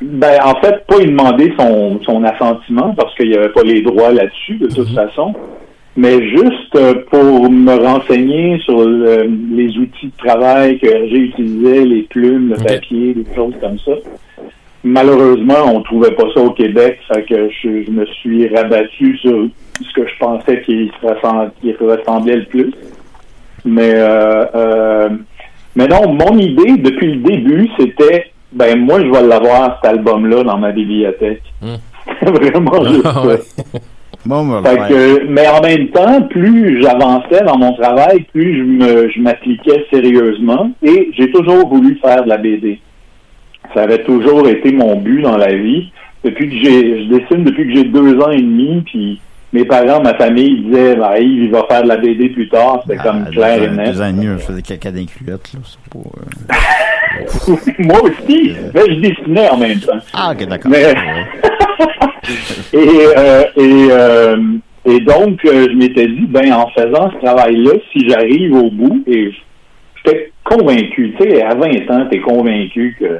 [0.03, 3.81] ben, en fait, pas lui demander son, son assentiment, parce qu'il n'y avait pas les
[3.81, 4.73] droits là-dessus, de Mhm.
[4.73, 5.33] toute façon,
[5.95, 11.85] mais juste euh, pour me renseigner sur le- les outils de travail que RG utilisait,
[11.85, 13.91] les plumes, le papier, des choses comme ça.
[14.83, 19.47] Malheureusement, on trouvait pas ça au Québec, fait que je, je me suis rabattu sur
[19.79, 22.71] ce que je pensais qu'il ressemblait le plus.
[23.63, 25.09] Mais euh, euh,
[25.75, 30.43] mais non, mon idée depuis le début, c'était ben moi je vais l'avoir cet album-là
[30.43, 31.43] dans ma bibliothèque.
[31.61, 31.75] Hmm.
[32.25, 33.25] Vraiment juste Ah ça.
[33.27, 33.39] ouais.
[34.25, 34.87] Bon, ben, Fait ouais.
[34.89, 39.85] que, mais en même temps, plus j'avançais dans mon travail, plus je me je m'appliquais
[39.91, 42.79] sérieusement et j'ai toujours voulu faire de la BD.
[43.73, 45.91] Ça avait toujours été mon but dans la vie.
[46.23, 49.19] Depuis que j'ai, je dessine depuis que j'ai deux ans et demi, puis
[49.53, 52.79] mes parents, ma famille disaient, ben, Yves, il va faire de la BD plus tard.
[52.87, 53.91] C'était Ah, comme clair et net.
[53.93, 55.59] Deux ans et demi, je faisais caca d'un culotte, là.
[55.63, 59.99] C'est pas, euh, Moi aussi, mais je dessinais en même temps.
[60.13, 60.71] Ah, ok, d'accord.
[60.71, 60.93] Mais-.
[62.73, 62.77] Et,
[63.17, 64.37] euh, et, euh,
[64.85, 69.31] et donc, je m'étais dit, ben, en faisant ce travail-là, si j'arrive au bout, et
[69.97, 73.19] j'étais convaincu, tu sais, à 20 ans, t'es convaincu que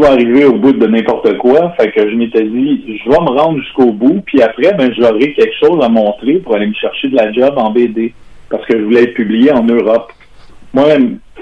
[0.00, 1.74] vas arriver au bout de n'importe quoi.
[1.78, 5.32] Fait que je m'étais dit, je vais me rendre jusqu'au bout, puis après, ben, j'aurai
[5.34, 8.14] quelque chose à montrer pour aller me chercher de la job en BD.
[8.48, 10.12] Parce que je voulais être publié en Europe.
[10.74, 10.86] Moi,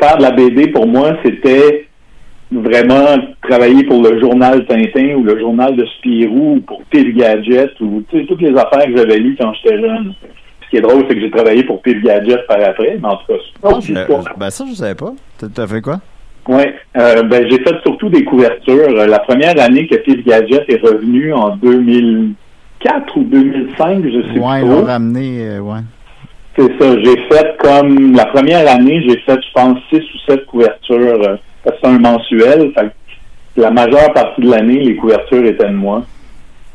[0.01, 1.87] faire de la BD, pour moi, c'était
[2.53, 7.81] vraiment travailler pour le journal Tintin ou le journal de Spirou ou pour Pile Gadget
[7.81, 10.15] ou toutes les affaires que j'avais lues quand j'étais jeune.
[10.65, 13.17] Ce qui est drôle, c'est que j'ai travaillé pour Pile Gadget par après, mais en
[13.17, 15.13] tout cas, c'est ben, ça, je savais pas.
[15.55, 16.01] T'as fait quoi?
[16.49, 18.89] Ouais, euh, ben j'ai fait surtout des couvertures.
[18.99, 24.39] Euh, La première année que Pile Gadget est revenu en 2004 ou 2005, je sais
[24.41, 25.81] Ouais, plus ils ramené, euh, ouais.
[26.57, 26.99] C'est ça.
[27.03, 31.23] J'ai fait comme la première année, j'ai fait, je pense, six ou sept couvertures.
[31.23, 32.73] euh, c'est un mensuel.
[32.75, 32.87] Fait
[33.55, 36.05] que la majeure partie de l'année, les couvertures étaient de moi.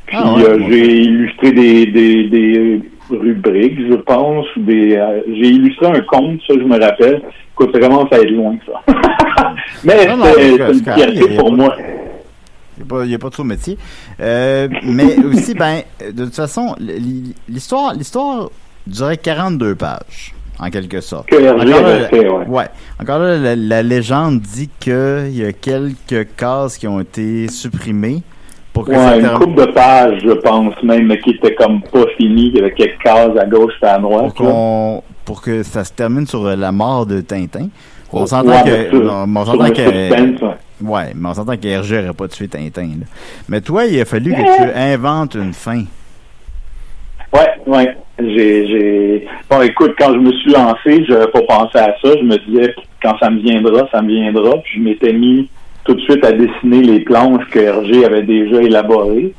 [0.05, 0.65] Puis Ah ouais, euh, ouais.
[0.69, 4.95] j'ai illustré des, des, des rubriques, je pense, ou des.
[4.95, 7.21] euh, j'ai illustré un conte, ça je me rappelle.
[7.53, 8.93] Écoute, ça commence à être loin ça.
[9.83, 11.75] Mais Non, non, c'est une fierté pour moi.
[12.77, 13.77] Il n'y a, a pas trop de métier.
[14.19, 15.79] Euh, mais aussi, ben,
[16.11, 16.75] de toute façon,
[17.47, 18.49] l'histoire, l'histoire
[18.85, 21.27] durait 42 pages, en quelque sorte.
[21.29, 22.65] Que Encore là, fait, ouais.
[23.01, 28.23] Encore là, la, la légende dit qu'il y a quelques cases qui ont été supprimées
[28.75, 31.81] pour que ça Ouais, une coupe de pages, je pense, même, mais qui était comme
[31.81, 34.25] pas finie, il y avait quelques cases à gauche et à droite.
[34.25, 37.69] pour, qu'on- pour que ça se termine sur la mort de Tintin.
[38.13, 40.35] On Ouais, s'entend que, on s'entend que, ouais.
[40.81, 43.05] ouais, mais on s'entend qu'Hergé n'aurait pas tué Tintin, là.
[43.49, 45.83] Mais toi, il a fallu que tu inventes une fin.
[47.33, 47.95] Ouais, ouais.
[48.19, 49.27] J'ai, j'ai.
[49.49, 52.09] Bon, écoute, quand je me suis lancé, je n'avais pas pensé à ça.
[52.17, 54.51] Je me disais, quand ça me viendra, ça me viendra.
[54.63, 55.49] Puis je m'étais mis
[55.85, 59.33] tout de suite à dessiner les planches que Hergé avait déjà élaborées.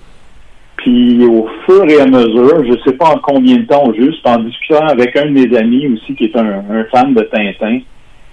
[0.77, 4.39] Puis au fur et à mesure, je sais pas en combien de temps juste, en
[4.39, 7.81] discutant avec un de mes amis aussi qui est un, un fan de Tintin,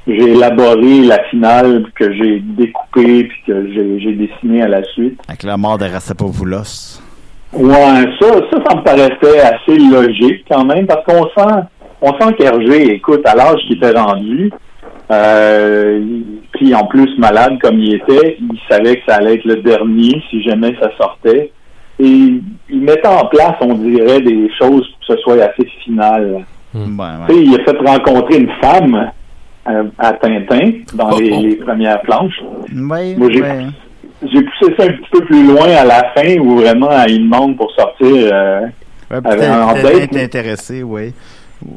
[0.06, 5.20] j'ai élaboré la finale que j'ai découpée puis que j'ai, j'ai dessiné à la suite.
[5.28, 7.02] Avec la mort de Rassapopoulos.
[7.54, 11.56] Ouais, ça, ça, ça me paraissait assez logique quand même, parce qu'on sent,
[12.02, 14.52] on sent qu'Hergé, écoute, à l'âge qu'il était rendu,
[15.12, 16.02] euh,
[16.54, 20.22] puis en plus malade comme il était, il savait que ça allait être le dernier
[20.30, 21.52] si jamais ça sortait.
[22.00, 22.06] Et
[22.70, 26.44] il mettait en place, on dirait, des choses pour que ce soit assez final.
[26.74, 26.82] Ouais,
[27.28, 27.40] Tu ouais.
[27.40, 29.12] sais, il a fait rencontrer une femme
[29.70, 31.42] euh, à Tintin dans Oh, les, oh.
[31.44, 32.42] les premières planches.
[32.76, 33.42] Ouais, Moi, j'ai-
[34.42, 37.72] poussé ça un petit peu plus loin à la fin où vraiment il demande pour
[37.74, 38.08] sortir.
[38.34, 38.62] euh,
[39.12, 41.14] Ouais, peut-être intéressé, oui.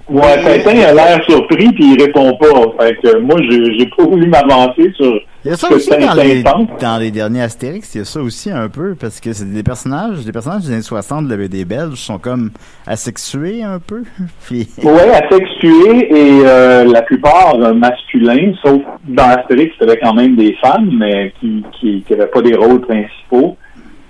[0.08, 2.84] Ouais, Tintin a l'air surpris puis il répond pas.
[2.84, 6.42] Fait que moi, j'ai pas voulu m'avancer sur Il y a ça aussi dans les,
[6.42, 6.68] pense.
[6.80, 9.62] dans les derniers Astérix, il y a ça aussi un peu, parce que c'est des
[9.62, 12.50] personnages, des personnages des années 60 de la BD belge sont comme
[12.86, 14.02] asexués un peu.
[14.46, 20.36] Puis, Ouais, asexués et euh, la plupart euh, masculins, sauf dans Astérix, c'était quand même
[20.36, 23.56] des femmes, mais qui qui qui pas des rôles principaux.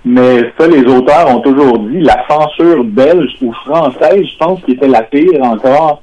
[0.09, 4.75] Mais ça, les auteurs ont toujours dit, la censure belge ou française, je pense qu'il
[4.75, 6.01] était la pire encore.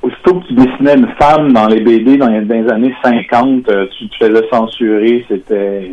[0.00, 4.08] Aussitôt que tu dessinais une femme dans les BD dans les, années 50, euh, tu
[4.08, 5.92] te faisais censurer, c'était...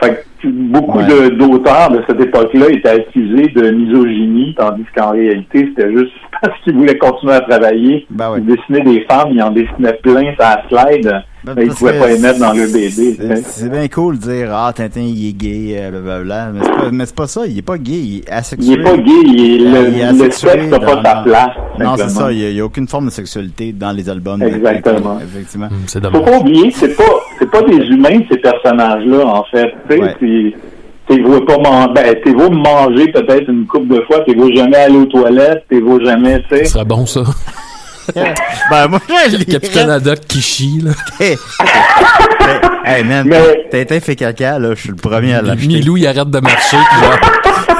[0.00, 1.30] Fait beaucoup Ouais.
[1.30, 6.74] d'auteurs de cette époque-là étaient accusés de misogynie, tandis qu'en réalité, c'était juste parce qu'ils
[6.74, 8.06] voulaient continuer à travailler.
[8.10, 8.34] Ben.
[8.38, 12.08] Ils dessinaient des femmes, ils en dessinaient plein la slide, Ben, mais ils pouvaient pas
[12.08, 13.16] les mettre dans le BD.
[13.42, 16.50] c'est- bien cool de dire Ah, Tintin, il est gay, euh, blablabla.
[16.52, 18.72] Mais c'est pas, mais c'est pas ça, il est pas gay, il est asexué.
[18.74, 21.22] Il est pas gay, il est, Il le, est le asexué sexe n'a pas sa
[21.22, 21.50] place.
[21.78, 24.42] Non, c'est ça, il y, a, il aucune forme de sexualité dans les albums.
[24.42, 25.18] Exactement.
[25.22, 25.66] Effectivement.
[25.66, 26.30] Hum, C'est Faut dommage.
[26.30, 27.04] pas oublier, c'est pas,
[27.40, 29.72] c'est pas des humains, ces personnages-là, en fait.
[29.88, 30.14] Tu sais, Ouais.
[30.20, 30.54] c'est-
[31.16, 34.52] t'es vois pas man- ben, t'es vois manger peut-être une couple de fois, t'es vois
[34.54, 36.64] jamais aller aux toilettes, t'es vois jamais, tu sais.
[36.66, 37.22] Ce serait bon, ça.
[38.14, 40.90] ben, moi, je lirais- Capitaine Haddock qui chie, là.
[42.82, 45.66] Hey, hey, man, Mais- Tintin fait caca, là, je suis le premier à l'acheter.
[45.68, 47.18] Milou, il arrête de marcher, puis genre,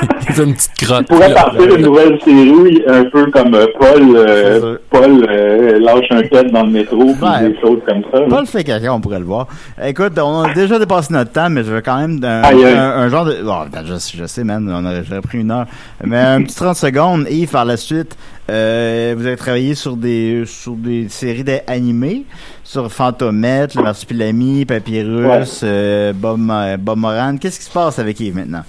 [0.29, 1.07] il fait une petite crotte.
[1.07, 1.35] Tu pourrais là.
[1.35, 4.79] partir une nouvelle série, un peu comme euh, Paul, euh.
[4.91, 7.49] Paul euh, lâche un pet dans le métro, Ouais.
[7.49, 8.21] des choses comme ça.
[8.29, 9.47] Paul fait caca, on pourrait le voir.
[9.83, 13.43] Écoute, on a déjà dépassé notre temps, mais je veux quand même un, genre de...
[13.43, 15.67] Bon, attends, je, je sais, man, on aurait, j'aurais pris une heure.
[16.05, 18.17] Mais un petit 30 secondes, Yves, par la suite,
[18.51, 22.25] euh, vous avez travaillé sur des sur des séries animées,
[22.65, 26.41] sur Fantomètre, Le Marsupilami, Papyrus, euh, Bob,
[26.81, 27.37] Bob Moran.
[27.37, 28.65] Qu'est-ce qui se passe avec Yves maintenant?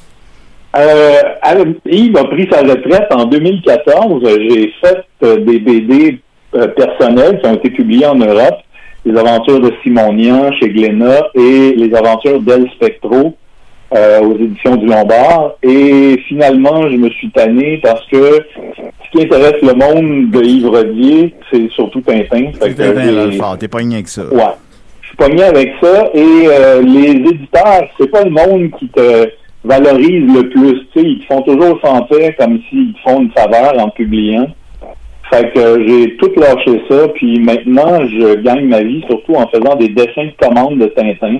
[0.75, 4.23] Euh, Yves a pris sa retraite en 2014.
[4.23, 6.19] J'ai fait euh, des BD
[6.55, 8.57] euh, personnels qui ont été publiés en Europe.
[9.03, 13.36] Les aventures de Simonian chez Glénat et les aventures d'El Spectro
[13.93, 15.55] euh, aux éditions du Lombard.
[15.63, 20.69] Et finalement, je me suis tanné parce que ce qui intéresse le monde de Yves
[20.69, 22.51] Rodier, c'est surtout Tintin.
[22.51, 23.57] Que.
[23.57, 24.23] T'es pogné avec ça.
[24.31, 24.43] Ouais.
[25.01, 29.27] Je suis pogné avec ça et euh, les éditeurs, c'est pas le monde qui te
[29.63, 30.80] valorise le plus.
[30.93, 34.47] Tu sais, ils te font toujours sentir comme s'ils te font une faveur en publiant.
[35.32, 39.47] Fait que euh, j'ai tout lâché ça, puis maintenant je gagne ma vie surtout en
[39.47, 41.39] faisant des dessins de commande de Tintin.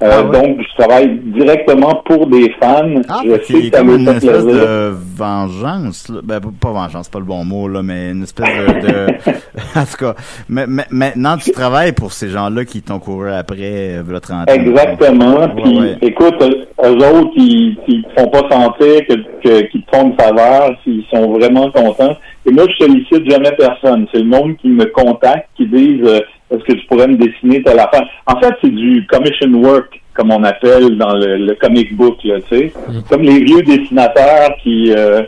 [0.00, 0.30] Euh, Ah ouais?
[0.40, 2.84] Donc, je travaille directement pour des fans.
[3.08, 4.44] Ah, je sais que ça comme une espèce plaisir.
[4.44, 6.08] de vengeance.
[6.08, 6.20] là.
[6.22, 8.86] Ben, pas vengeance, c'est pas le bon mot, là, mais une espèce de...
[8.86, 9.12] de-
[9.78, 10.14] en tout cas,
[10.48, 13.58] ma- ma- maintenant, tu travailles pour ces gens-là qui t'ont couru après,
[13.98, 14.52] euh, v'là 30 ans.
[14.54, 15.34] Exactement.
[15.40, 15.96] Ouais, Puis, ouais.
[16.02, 20.06] écoute, eux eux autres, ils, ils te font pas sentir que, que- qu'ils te font
[20.10, 22.16] une faveur, s'ils sont vraiment contents.
[22.46, 24.06] Et moi, je sollicite jamais personne.
[24.12, 27.62] C'est le monde qui me contacte, qui disent euh, est-ce que tu pourrais me dessiner
[27.62, 28.08] telle affaire?
[28.26, 32.36] En fait, c'est du commission work, comme on appelle dans le, le comic book, là,
[32.48, 32.72] tu sais.
[33.08, 35.22] Comme les vieux dessinateurs qui euh,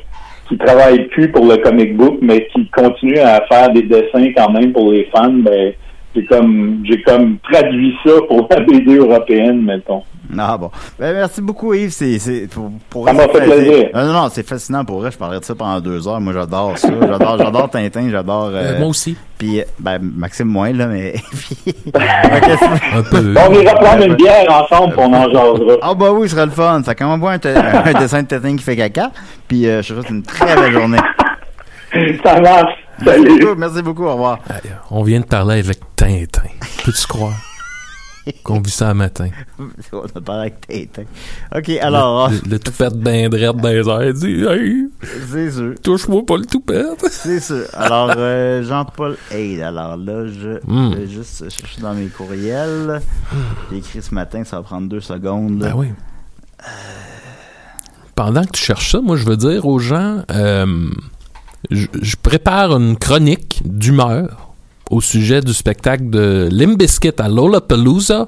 [0.49, 4.51] qui travaillent plus pour le comic book, mais qui continuent à faire des dessins quand
[4.51, 5.73] même pour les fans, ben
[6.15, 10.03] j'ai comme j'ai comme traduit ça pour la BD européenne, mettons.
[10.39, 10.71] Ah bon.
[10.97, 11.91] Ben, merci beaucoup, Yves.
[11.91, 13.73] C'est, c'est, pour, pour Ça m'a fait plaisir.
[13.93, 15.11] c'est- Non, non, non, c'est fascinant pour vrai.
[15.11, 16.21] Je parlerai de ça pendant deux heures.
[16.21, 16.89] Moi, j'adore ça.
[16.89, 18.45] J'adore, j'adore Tintin, j'adore.
[18.53, 19.17] euh, Euh, moi aussi.
[19.39, 21.15] Puis, euh, ben, Maxime moins, là, mais.
[21.33, 21.93] puis- Ok,
[22.61, 23.21] c'est- Un peu.
[23.35, 25.77] Bon, on ira prendre une bière ensemble, puis on en jasera.
[25.83, 26.81] Ah bah oui, ce serait le fun.
[26.85, 29.11] Fait qu'on voit un, te- un dessin de Tintin qui fait caca.
[29.49, 30.99] Puis euh, je te souhaite une très belle journée.
[32.25, 32.73] Ça marche.
[33.05, 34.39] Merci beaucoup, merci beaucoup, au revoir.
[34.91, 36.49] On vient de parler avec Tintin.
[36.85, 37.35] Peux-tu croire
[38.45, 39.29] qu'on vit ça un matin?
[39.93, 41.09] On a parlé avec Tintin.
[41.57, 44.89] Ok, alors, ah, Le, le toupette ben drette dans les airs dit Hey,
[45.31, 47.05] c'est sûr, touche-moi pas le toupette.
[47.11, 47.65] c'est sûr.
[47.73, 50.95] Alors, euh, Jean-Paul Haid, alors là, je Hmm.
[50.95, 53.01] vais juste chercher dans mes courriels.
[53.71, 55.59] J'ai écrit ce matin, ça va prendre deux secondes.
[55.59, 55.89] Ben oui.
[58.15, 60.91] Pendant que tu cherches ça, moi, je veux dire aux gens, euh,
[61.71, 64.49] je, je prépare une chronique d'humeur
[64.91, 68.27] au sujet du spectacle de Limbiskit à Lollapalooza.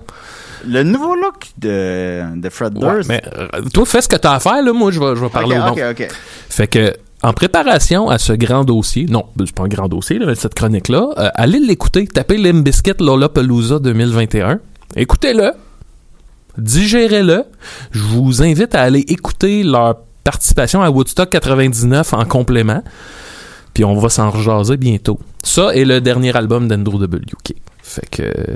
[0.68, 3.08] Le nouveau look de, de Fred Ouais, Durst.
[3.08, 4.72] mais euh, toi, fais ce que tu as à faire, là.
[4.72, 5.72] Moi, je vais, je vais parler au nom.
[5.72, 6.08] ok, ok.
[6.48, 10.26] Fait que, en préparation à ce grand dossier, non, c'est pas un grand dossier, là,
[10.26, 14.60] mais cette chronique-là, euh, allez l'écouter, tapez Limbiskit Lollapalooza 2021.
[14.94, 15.50] Écoutez-le.
[16.58, 17.44] Digérez-le.
[17.90, 22.82] Je vous invite à aller écouter leur participation à Woodstock 99 en complément.
[23.74, 25.18] Puis on va s'en rejaser bientôt.
[25.42, 27.54] Ça est le dernier album d'Andrew WK.
[27.82, 28.54] Fait que euh,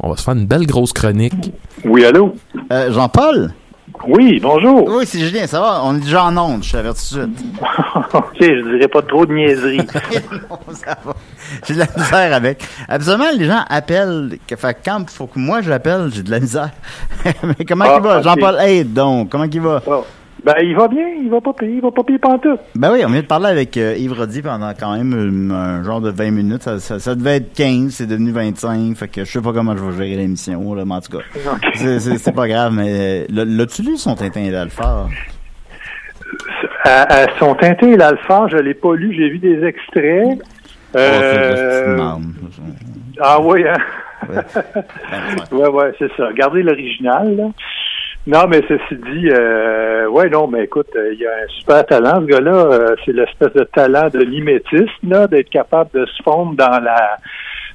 [0.00, 1.52] on va se faire une belle grosse chronique.
[1.84, 2.34] Oui, allô?
[2.70, 3.52] Euh, Jean-Paul?
[4.06, 4.86] Oui, bonjour.
[4.88, 5.80] Oui, c'est Julien, ça va?
[5.82, 7.46] On est déjà en onde, je t'avertis tout de suite.
[8.14, 9.78] ok, je dirais pas trop de niaiseries.
[10.50, 11.14] Non, ça va.
[11.66, 12.62] J'ai de la misère avec.
[12.88, 14.38] Absolument, les gens appellent.
[14.46, 16.70] que- Fait que quand faut que moi j'appelle, j'ai de la misère.
[17.42, 18.22] Mais comment Ah, il va?
[18.22, 19.30] Jean-Paul Aide, donc.
[19.30, 19.82] Comment il va?
[19.84, 20.04] Bon.
[20.44, 22.60] Ben, il va bien, il va pas payer, il va pas payer pantoute.
[22.76, 25.82] Ben oui, on vient de parler avec euh, Yves Roddy pendant quand même euh, un
[25.84, 26.62] genre de 20 minutes.
[26.62, 28.96] Ça, ça, ça devait être 15, c'est devenu 25.
[28.96, 31.24] Fait que je sais pas comment je vais gérer l'émission, là, mais en tout cas.
[31.74, 35.08] C'est- pas grave, mais euh, l'as-tu lu son Tintin d'Alphard?
[36.84, 40.38] À, à son Tintin et l'Alpha, je l'ai pas lu, j'ai vu des extraits.
[40.94, 41.96] Oh, Euh,
[43.20, 43.76] ah oui, hein?
[44.28, 44.36] Ouais.
[45.52, 45.68] Ouais.
[45.68, 46.26] Ouais, c'est ça.
[46.28, 47.44] Regardez l'original, là.
[48.28, 52.20] Non, mais ceci dit, euh, ouais, non, mais écoute, euh, il a un super talent,
[52.20, 52.56] ce gars-là.
[52.56, 57.16] Euh, c'est l'espèce de talent de mimétisme, là, d'être capable de se fondre dans la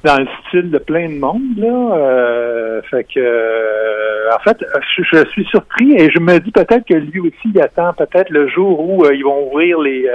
[0.04, 1.96] dans le style de plein de monde, là.
[1.96, 4.58] Euh, fait que, euh, en fait,
[4.96, 8.30] je, je suis surpris et je me dis peut-être que lui aussi, il attend peut-être
[8.30, 10.08] le jour où euh, ils vont ouvrir les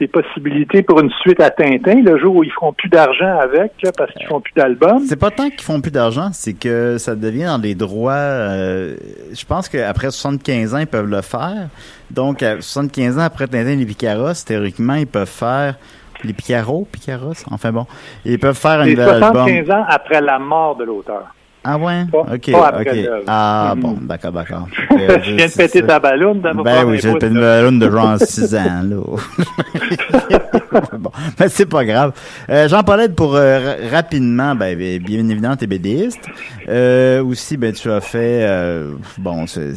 [0.00, 3.72] les possibilités pour une suite à Tintin, le jour où ils feront plus d'argent avec,
[3.82, 5.00] là, parce qu'ils font plus d'albums.
[5.06, 8.12] C'est pas tant qu'ils font plus d'argent, c'est que ça devient dans les droits.
[8.12, 8.96] euh,
[9.32, 11.68] je pense qu'après 75 ans, ils peuvent le faire.
[12.10, 15.76] Donc, à 75 ans après Tintin et les Picaros, théoriquement, ils peuvent faire
[16.24, 17.86] les Picaros, Picaros, enfin bon,
[18.24, 19.46] ils peuvent faire un nouvel album.
[19.46, 21.34] 75 ans après la mort de l'auteur.
[21.66, 23.22] Ah ouais, Pas- ok, pas après ok.
[23.26, 24.68] Ah bon, d'accord, d'accord.
[24.90, 28.18] je viens de péter ta ballonne dans Ben oui, j'ai pété une ballonne de genre
[28.20, 28.96] 6 ans, là.
[30.98, 31.10] bon,
[31.48, 32.12] c'est pas grave.
[32.50, 36.26] Euh, Jean Paulette, pour euh, ra- rapidement, ben, bien évidemment, t'es bédéiste.
[36.68, 39.72] Euh, aussi, ben, tu as fait, euh, bon, c'est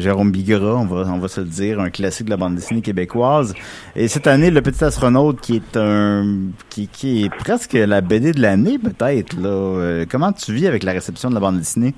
[0.00, 2.80] Jérôme Bigras, on va, on va se le dire, un classique de la bande dessinée
[2.80, 3.54] québécoise.
[3.96, 6.24] Et cette année, Le Petit Astronaute, qui est un,
[6.68, 9.48] qui, qui est presque la BD de l'année, peut-être, là.
[9.48, 11.94] Euh, comment tu vis avec la réception de la bande dessinée?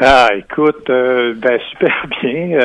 [0.00, 1.92] Ah, écoute, euh, ben super
[2.22, 2.58] bien.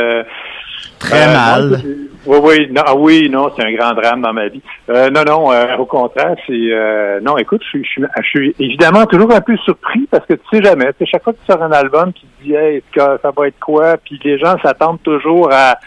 [0.99, 1.69] Très euh, mal.
[1.69, 1.77] non,
[2.25, 4.61] oui, oui, non, ah oui, non, c'est un grand drame dans ma vie.
[4.89, 7.37] Euh, non, non, euh, au contraire, c'est euh, non.
[7.37, 10.41] Écoute, je suis, je, suis, je suis évidemment toujours un peu surpris parce que tu
[10.51, 10.87] sais jamais.
[10.93, 13.47] Tu sais, chaque fois que tu sors un album, tu te dis, hey, ça va
[13.47, 13.97] être quoi?
[13.97, 15.77] Puis les gens s'attendent toujours à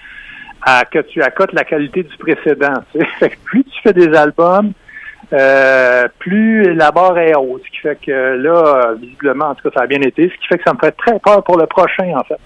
[0.62, 2.74] à que tu accotes la qualité du précédent.
[2.92, 3.07] tu sais.
[3.18, 4.72] Fait que plus tu fais des albums,
[5.33, 7.62] euh, plus la barre est haute.
[7.64, 10.29] Ce qui fait que là, euh, visiblement, en tout cas, ça a bien été.
[10.29, 12.40] Ce qui fait que ça me fait très peur pour le prochain, en fait.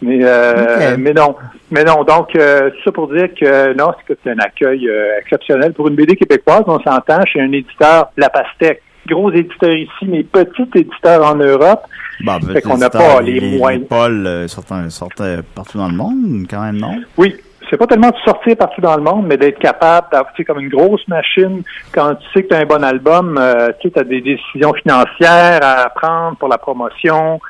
[0.00, 1.34] Mais euh, mais non.
[1.70, 2.04] Mais non.
[2.04, 5.72] Donc, euh, tout ça pour dire que non, c'est que c'est un accueil euh, exceptionnel
[5.72, 6.62] pour une BD québécoise.
[6.66, 8.82] On s'entend chez un éditeur, La Pastèque.
[9.08, 11.80] Gros éditeur ici, mais petit éditeur en Europe.
[12.24, 13.86] Bon, Fait qu'on n'a pas un- les moyens.
[13.88, 17.00] Paul sortent, euh, partout dans le monde, quand même, non?
[17.16, 17.34] Oui,
[17.70, 20.68] c'est pas tellement de sortir partout dans le monde, mais d'être capable d'avoir, comme une
[20.68, 24.04] grosse machine, quand tu sais que tu as un bon album, euh, tu sais, as
[24.04, 27.40] des décisions financières à prendre pour la promotion.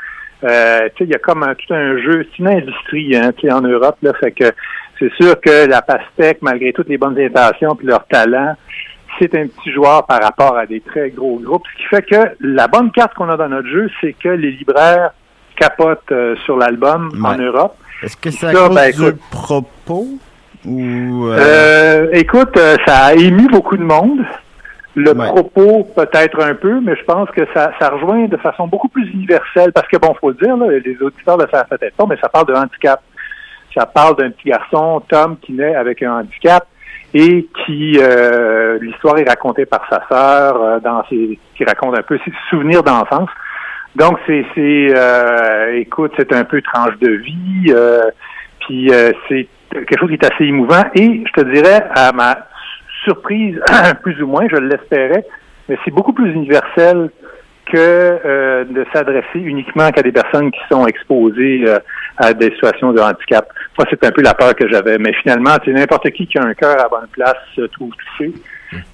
[0.44, 3.33] Euh, tu sais, il y a comme un, tout un jeu, c'est une industrie, hein,
[3.37, 4.44] tu sais, en Europe, là, fait que
[4.98, 8.55] c'est sûr que la pastèque, malgré toutes les bonnes intentions puis leur talent,
[9.18, 11.64] c'est un petit joueur par rapport à des très gros groupes.
[11.72, 14.53] Ce qui fait que la bonne carte qu'on a dans notre jeu, c'est que les
[14.53, 15.11] libraires
[15.57, 17.35] capotent euh, sur l'album en.
[17.37, 17.77] Europe.
[18.03, 19.20] Est-ce que c'est à Ça, cause ben, du écoute.
[19.33, 20.07] propos?
[20.64, 24.20] Ou, euh, Euh, écoute, euh, ça a ému beaucoup de monde.
[24.94, 25.27] Le Ouais.
[25.29, 29.09] propos, peut-être un peu, mais je pense que ça, ça rejoint de façon beaucoup plus
[29.12, 32.16] universelle, parce que bon, faut le dire, là, les auditeurs le savent peut-être pas, mais
[32.20, 33.01] ça parle de handicap.
[33.77, 36.66] Ça parle d'un petit garçon, Tom, qui naît avec un handicap
[37.14, 42.03] et qui euh, l'histoire est racontée par sa sœur euh, dans ses qui raconte un
[42.03, 43.31] peu ses souvenirs d'enfance.
[43.94, 48.03] Donc c'est c'est euh, écoute, c'est un peu tranche de vie, euh,
[48.61, 52.38] puis euh, c'est quelque chose qui est assez émouvant et je te dirais à ma
[53.04, 53.61] surprise,
[54.02, 55.24] plus ou moins, je l'espérais,
[55.68, 57.11] mais c'est beaucoup plus universel
[57.66, 61.78] que euh, de s'adresser uniquement qu'à des personnes qui sont exposées euh,
[62.16, 63.46] à des situations de handicap.
[63.76, 66.44] Moi, c'est un peu la peur que j'avais, mais finalement, c'est n'importe qui qui a
[66.44, 68.32] un cœur à bonne place se trouve touché.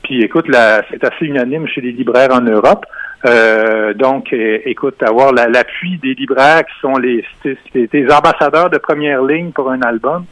[0.02, 0.46] Puis écoute,
[0.90, 2.84] c'est assez unanime chez les libraires en Europe.
[3.26, 7.24] Euh, donc, écoute, avoir la- l'appui des libraires qui sont les,
[7.74, 10.26] des ambassadeurs de première ligne pour un album,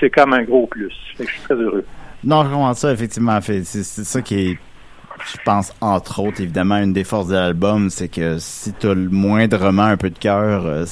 [0.00, 0.92] c'est comme un gros plus.
[1.16, 1.84] Fait que je suis très heureux.
[2.26, 3.38] Non, je comprends ça, effectivement.
[3.40, 4.58] C'est, ça qui est,
[5.32, 9.08] je pense, entre autres, évidemment, une des forces de l'album, c'est que si t'as le
[9.08, 10.84] moindrement un peu de cœur, euh,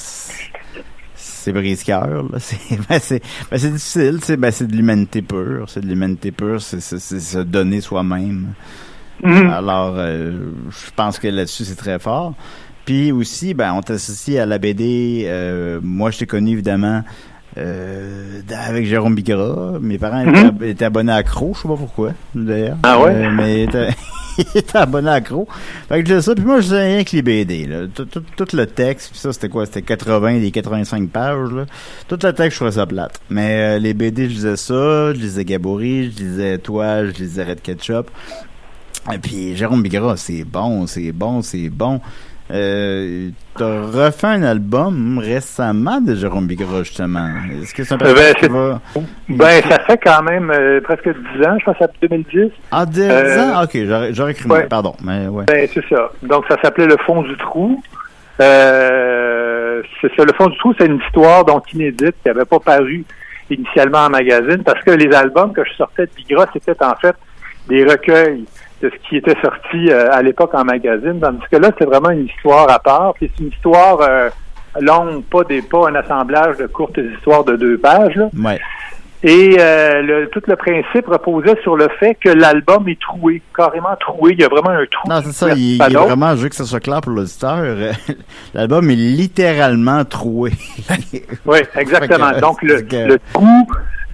[1.16, 2.24] c'est, brise-cœur.
[2.38, 3.00] C'est, ben,
[3.50, 5.68] ben, c'est difficile, c'est, ben, c'est de l'humanité pure.
[5.68, 8.54] C'est de l'humanité pure, c'est, se donner soi-même.
[9.22, 9.50] Mhm.
[9.50, 12.34] Alors, euh, je pense que là-dessus, c'est très fort.
[12.84, 15.24] Puis aussi, ben, on t'associe à la BD.
[15.26, 17.02] euh, moi, je t'ai connu, évidemment,
[17.58, 19.78] euh, avec Jérôme Bigras.
[19.80, 20.56] Mes parents Mhm.
[20.56, 22.76] étaient, étaient abonnés à Croc, je sais pas pourquoi, d'ailleurs.
[22.82, 23.12] Ah ouais?
[23.14, 25.46] Euh, mais ils étaient, abonnés à Croc.
[25.88, 26.34] Fait que j'ai ça.
[26.34, 27.86] Puis moi, je sais rien que les BD, là.
[27.94, 29.66] Tout, tout, tout le texte, puis ça, c'était quoi?
[29.66, 31.66] C'était 80, des 85 pages, là.
[32.08, 33.20] Tout le texte, je trouvais ça plate.
[33.30, 35.12] Mais euh, les BD, je lisais ça.
[35.14, 38.10] Je lisais Gabory, je lisais Toi, je lisais Red Ketchup.
[39.12, 42.00] Et puis Jérôme Bigras, c'est bon, c'est bon, c'est bon.
[42.50, 47.28] Euh, t'as refait un album récemment de Jérôme Bigras, justement.
[47.62, 48.80] Est-ce que c'est un Euh, ben, qui va...
[49.30, 52.50] Ben, ça fait quand même euh, presque 10 ans, je pense à 2010.
[52.70, 53.62] Ah, 10 Euh, ans?
[53.64, 53.78] Ok,
[54.12, 54.66] j'aurais, cru, ouais.
[54.66, 55.44] pardon, mais ouais.
[55.46, 56.10] Ben, c'est ça.
[56.22, 57.82] Donc, ça s'appelait Le fond du trou.
[58.40, 60.24] Euh, c'est ça.
[60.24, 63.04] Le fond du trou, c'est une histoire donc inédite qui n'avait pas paru
[63.50, 67.14] initialement en magazine parce que les albums que je sortais de Bigra, c'était en fait
[67.68, 68.44] des recueils
[68.82, 71.20] de ce qui était sorti euh, à l'époque en magazine.
[71.20, 73.14] Tandis que là, c'est vraiment une histoire à part.
[73.14, 74.28] Puis c'est une histoire euh,
[74.80, 78.16] longue, pas des pas un assemblage de courtes histoires de deux pages.
[78.16, 78.28] là.
[78.36, 78.60] Ouais.
[79.26, 83.96] Et euh, le, tout le principe reposait sur le fait que l'album est troué, carrément
[83.98, 84.32] troué.
[84.34, 85.08] Il y a vraiment un trou.
[85.08, 87.56] Non, c'est ça, il, il est vraiment, je veux que ça soit clair pour l'auditeur,
[87.60, 87.92] euh,
[88.54, 90.52] l'album est littéralement troué.
[91.46, 92.32] Oui, exactement.
[92.32, 93.68] Que, Donc le, c'est que- le trou,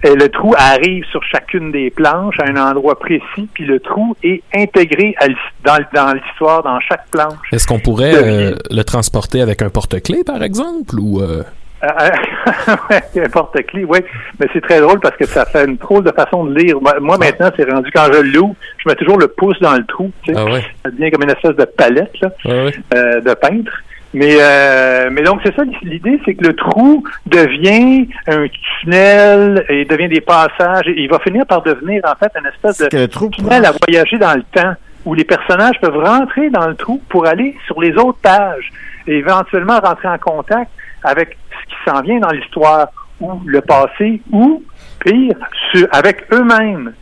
[0.05, 4.15] euh, le trou arrive sur chacune des planches à un endroit précis, puis le trou
[4.23, 5.27] est intégré à
[5.65, 7.35] dans, dans l'histoire, dans chaque planche.
[7.51, 11.19] Est-ce qu'on pourrait euh, le transporter avec un porte-clés, par exemple, ou...
[11.21, 11.43] euh, Euh, euh,
[12.89, 13.99] ouais, un porte-clés, oui.
[14.39, 16.79] Mais c'est très drôle parce que ça fait une drôle de façon de lire.
[16.81, 19.85] Moi, moi, maintenant, c'est rendu quand je l'ouvre, je mets toujours le pouce dans le
[19.85, 20.11] trou.
[20.23, 20.39] Tu sais.
[20.39, 20.63] Ah ouais.
[20.83, 22.73] Ça devient comme une espèce de palette là, Ouais, ouais.
[22.95, 23.71] euh, de peintre.
[24.13, 28.45] Mais, euh, mais donc, c'est ça l'idée, c'est que le trou devient un
[28.81, 30.87] tunnel et devient des passages.
[30.87, 33.65] Et il va finir par devenir, en fait, une espèce de que le trou tunnel
[33.65, 34.73] à voyager dans le temps
[35.05, 38.69] où les personnages peuvent rentrer dans le trou pour aller sur les autres pages
[39.07, 40.69] et éventuellement rentrer en contact
[41.03, 42.87] avec ce qui s'en vient dans l'histoire
[43.19, 44.63] ou le passé ou,
[45.03, 45.35] pire,
[45.71, 46.93] sur- avec eux-mêmes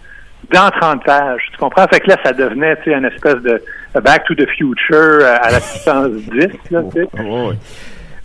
[0.53, 1.41] dans 30 pages.
[1.51, 1.85] Tu comprends?
[1.87, 3.61] Fait que là, ça devenait, tu sais, une espèce de
[4.01, 6.31] Back to the Future euh, à la puissance 10,
[6.71, 7.07] là, tu sais.
[7.21, 7.55] Ouais, ouais.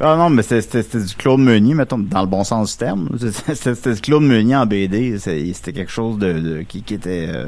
[0.00, 3.08] Ah non, mais c'était- du Claude Meunier, mettons, dans le bon sens du terme.
[3.18, 5.18] C'était du Claude Meunier en BD.
[5.18, 7.46] C'était quelque chose de, de- qui, qui était euh,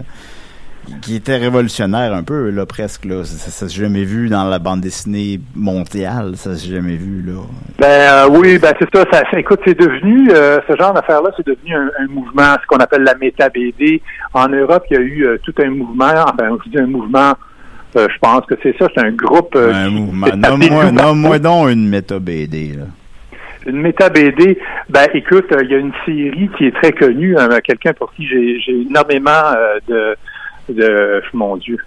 [1.02, 3.04] qui était révolutionnaire un peu, là, presque.
[3.04, 3.24] Là.
[3.24, 6.32] Ça, ça s'est jamais vu dans la bande dessinée mondiale.
[6.36, 7.40] Ça s'est jamais vu, là.
[7.78, 11.30] Ben euh, oui, ben c'est ça, ça, ça- Écoute, c'est devenu euh, ce genre d'affaire-là,
[11.36, 14.00] c'est devenu un, un mouvement, ce qu'on appelle la méta BD.
[14.34, 16.12] En Europe, il y a eu euh, tout un mouvement.
[16.26, 17.32] Enfin, je dis un mouvement.
[17.94, 19.56] je pense que c'est ça, c'est un groupe.
[19.56, 20.26] un mouvement.
[20.36, 22.84] Nomme-moi nomme-moi donc une méta BD, là.
[23.66, 24.56] Une méta BD,
[24.88, 28.12] ben écoute, euh, il y a une série qui est très connue, hein, quelqu'un pour
[28.14, 30.16] qui j'ai j'ai énormément euh, de,
[30.68, 31.78] de mon Dieu.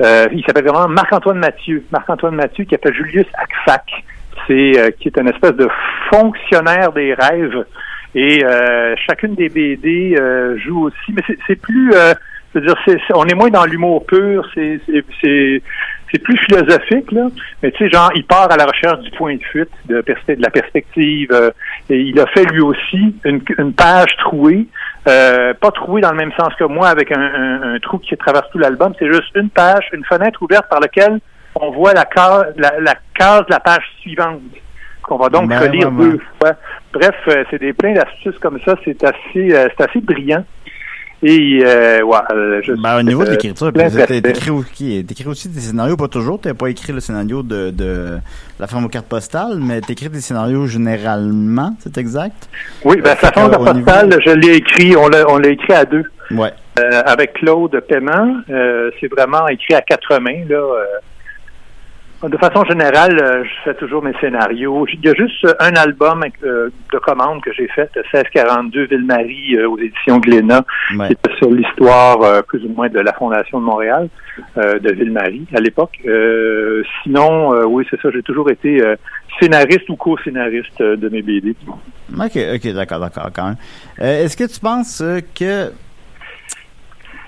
[0.00, 1.84] Euh, il s'appelle vraiment Marc-Antoine Mathieu.
[1.92, 3.90] Marc-Antoine Mathieu qui appelle Julius Akfak.
[4.46, 5.68] C'est euh, qui est une espèce de
[6.12, 7.64] fonctionnaire des rêves.
[8.14, 11.92] Et euh, chacune des BD euh, joue aussi, mais c'est- c'est plus
[12.54, 15.62] euh, je veux dire, c'est, c'est- on est moins dans l'humour pur, c'est, c'est, c'est,
[16.12, 17.28] c'est plus philosophique, là.
[17.62, 20.42] Mais tu sais, genre, il part à la recherche du point de fuite, de, de
[20.42, 21.28] la perspective.
[21.32, 21.50] euh,
[21.88, 24.66] et il a fait lui aussi une, une page trouée,
[25.08, 28.16] euh, pas trouée dans le même sens que moi, avec un, un- un trou qui
[28.16, 28.92] traverse tout l'album.
[28.98, 31.20] C'est juste une page, une fenêtre ouverte par laquelle
[31.54, 34.40] on voit la case, la, la case de la page suivante.
[35.02, 36.52] Qu'on va donc Ben, relire deux fois.
[36.92, 38.74] Bref, euh, c'est des plein d'astuces comme ça.
[38.84, 40.44] C'est assez, euh, c'est assez brillant.
[41.22, 45.50] Et euh, ouais, euh, je Ben, au niveau de euh, l'écriture, t'écris aussi, t'écris aussi
[45.50, 48.16] des scénarios, pas toujours, t'as pas écrit le scénario de, de
[48.58, 52.48] la ferme aux cartes postales, mais t'écris des scénarios généralement, c'est exact?
[52.84, 55.24] Oui, ben, Euh, sa fait que, forme au niveau- postale, je l'ai écrit, on l'a,
[55.28, 56.04] on l'a écrit à deux.
[56.30, 56.52] Ouais.
[56.78, 60.62] Euh, avec Claude Paiement, euh, c'est vraiment écrit à quatre mains, là.
[62.22, 64.86] De façon générale, euh, je fais toujours mes scénarios.
[64.92, 69.64] Il y a juste euh, un album euh, de commande que j'ai fait, 1642 Ville-Marie
[69.64, 70.62] aux éditions Glénat,
[70.98, 71.06] Ouais.
[71.06, 74.08] qui était sur l'histoire plus ou moins de la Fondation de Montréal,
[74.56, 75.98] de Ville-Marie à l'époque.
[77.02, 78.82] Sinon, oui, c'est ça, j'ai toujours été
[79.38, 81.54] scénariste ou co-scénariste de mes BD.
[82.18, 83.56] Ok, ok, d'accord, d'accord, quand même.
[83.98, 85.02] Est-ce que tu penses
[85.38, 85.70] que.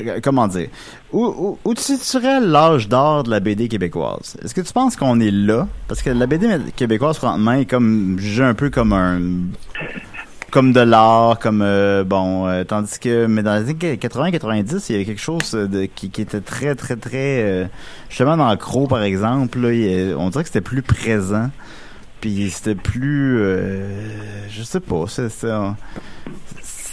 [0.00, 0.68] Euh, Comment dire?
[1.12, 4.36] Où, tu situerais l'âge d'or de la BD québécoise?
[4.42, 5.68] Est-ce que tu penses qu'on est là?
[5.88, 9.20] Parce que la BD québécoise, franchement, est comme jugée un peu comme un.
[10.50, 11.62] Comme de l'art, comme.
[11.62, 13.26] euh, bon, euh, tandis que.
[13.26, 16.96] Mais dans les années 80-90, il y avait quelque chose de, qui, était très, très,
[16.96, 17.42] très.
[17.42, 17.64] euh,
[18.08, 21.50] justement, dans Crow, par exemple, on dirait que c'était plus présent.
[22.20, 23.38] Puis c'était plus.
[24.50, 25.04] je sais pas.
[25.08, 25.28] C'est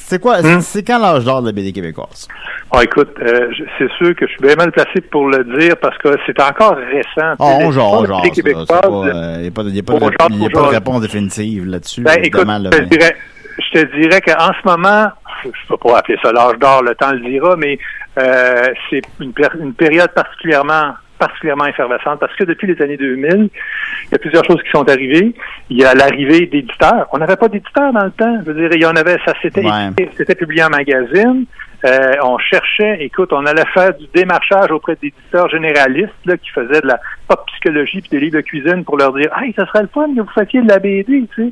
[0.10, 0.60] c'est quoi Hmm?
[0.62, 2.28] C'est quand l'âge d'or de la BD québécoise?
[2.72, 5.96] Ah, écoute, euh, c'est sûr que je suis bien mal placé pour le dire parce
[6.00, 7.36] que c'est encore récent.
[7.38, 9.94] Oh, sais, on pas, euh, Il n'y a pas
[10.30, 12.02] de, réponse définitive là-dessus.
[12.02, 13.16] Ben, écoute, là, je, te dirais,
[13.60, 15.10] je te dirais qu'en ce moment,
[15.44, 17.78] je ne peux pas appeler ça l'âge d'or, le temps le dira, mais
[18.18, 23.50] euh, c'est une, une période particulièrement particulièrement effervescente parce que depuis les années 2000,
[24.06, 25.34] il y a plusieurs choses qui sont arrivées.
[25.70, 27.08] Il y a l'arrivée d'éditeurs.
[27.14, 28.38] On n'avait pas d'éditeurs dans le temps.
[28.46, 30.10] Je veux dire, il y en avait, ça s'était Ouais.
[30.18, 31.46] c'était publié en magazine.
[31.86, 36.82] Euh, on cherchait, écoute, on allait faire du démarchage auprès d'éditeurs généralistes là, qui faisaient
[36.82, 39.84] de la pop psychologie puis des livres de cuisine pour leur dire Hey, ça serait
[39.84, 41.52] le fun que vous fassiez de la BD, tu sais.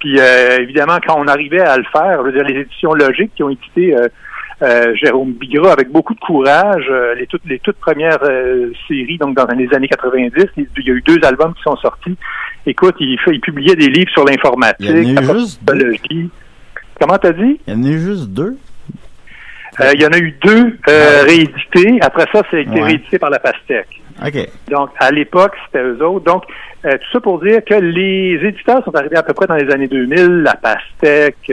[0.00, 3.32] Puis euh, évidemment, quand on arrivait à le faire, je veux dire, les éditions logiques
[3.36, 4.08] qui ont édité euh,
[4.62, 9.16] euh, Jérôme Bigra avec beaucoup de courage, euh, les toutes les toutes premières euh, séries,
[9.18, 12.16] donc dans les années 90, il il y a eu deux albums qui sont sortis.
[12.66, 16.30] Écoute, il, fait, il publiait des livres sur l'informatique, la psychologie.
[17.00, 17.58] Comment t'as dit?
[17.66, 18.56] Il y en a eu juste deux.
[19.94, 21.98] Il y en a eu deux euh, réédités.
[22.02, 22.82] Après ça, c'est été Ouais.
[22.82, 24.02] réédité par la Pastèque.
[24.26, 24.48] OK.
[24.70, 26.26] Donc, à l'époque, c'était eux autres.
[26.26, 26.44] Donc,
[26.82, 29.88] tout ça pour dire que les éditeurs sont arrivés à peu près dans les années
[29.88, 31.50] 2000, La Pastèque,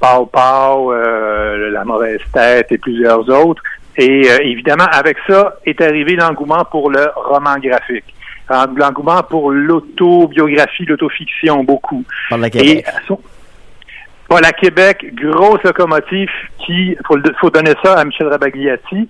[0.00, 3.62] Pau Pau, euh, La Mauvaise Tête et plusieurs autres.
[3.96, 8.14] Et euh, évidemment, avec ça est arrivé l'engouement pour le roman graphique.
[8.50, 12.04] Euh, L'engouement pour l'autobiographie, l'autofiction, beaucoup.
[12.28, 12.84] Par la Et Québec.
[12.88, 13.20] à son-
[14.28, 16.30] voilà, Québec, grosse locomotive
[16.64, 19.08] qui, faut, faut donner ça à Michel Rabagliati,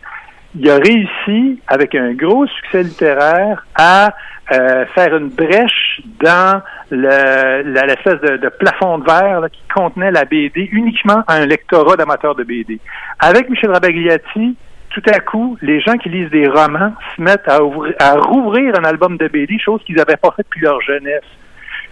[0.59, 4.15] il a réussi, avec un gros succès littéraire, à
[4.53, 9.61] euh, faire une brèche dans le- la- l'espèce de, de plafond de verre là, qui
[9.73, 12.81] contenait la BD uniquement à un lectorat d'amateurs de BD.
[13.21, 14.57] Avec Michel Rabagliati,
[14.91, 18.75] tout à coup, les gens qui lisent des romans se mettent à, ouvrir- à rouvrir
[18.79, 21.23] un album de BD, chose qu'ils n'avaient pas fait depuis leur jeunesse.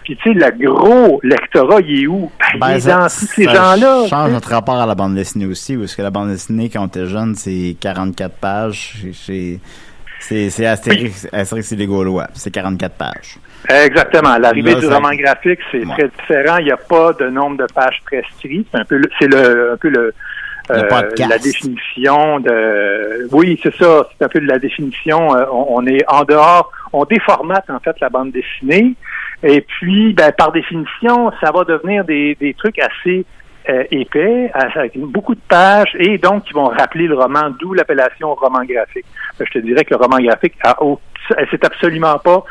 [0.03, 2.31] Puis tu sais, le gros lectorat, il est où?
[2.59, 4.01] Ben, il est ça- dans tous ces ça gens-là.
[4.03, 6.81] tu change notre rapport à la bande dessinée aussi, parce que la bande dessinée, quand
[6.83, 8.95] on était jeune, c'est 44 pages.
[9.13, 9.59] C'est-
[10.19, 12.27] C'est Astérix, Astérix et les Gaulois.
[12.33, 13.37] C'est 44 pages.
[13.69, 14.37] Exactement.
[14.37, 15.93] L'arrivée du roman graphique, c'est Ouais.
[15.97, 16.57] très différent.
[16.57, 18.67] Il n'y a pas de nombre de pages prescrites.
[18.71, 20.13] C'est un peu, le- c'est le, un peu le,
[20.69, 23.27] Le euh, la définition de.
[23.31, 24.07] Oui, c'est ça.
[24.17, 25.35] C'est un peu de la définition.
[25.35, 26.71] Euh, on, on est en dehors.
[26.93, 28.93] On déformate en fait la bande dessinée.
[29.41, 33.25] Et puis, ben, par définition, ça va devenir des, des trucs assez
[33.69, 38.33] euh, épais, avec beaucoup de pages, et donc qui vont rappeler le roman, d'où l'appellation
[38.35, 39.05] roman graphique.
[39.37, 40.53] Ben, Je te dirais que le roman graphique,
[41.51, 42.43] c'est absolument pas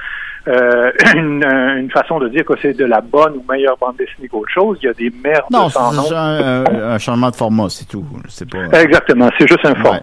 [0.49, 4.29] euh, une, une façon de dire que c'est de la bonne ou meilleure bande dessinée
[4.29, 4.79] qu'autre chose.
[4.83, 6.03] Il y a des merdes Non, sans nom.
[6.03, 8.05] c'est un, un- un changement de format, c'est tout.
[8.71, 8.81] Pas.
[8.83, 9.93] Exactement, c'est juste un fond.
[9.93, 10.01] Ouais.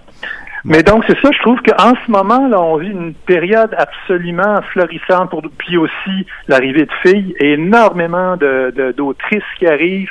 [0.68, 4.62] Mais donc, c'est ça, je trouve qu'en ce moment, là, on vit une période absolument
[4.74, 10.10] florissante pour puis aussi l'arrivée de filles, et énormément de, de- d'autrices qui arrivent,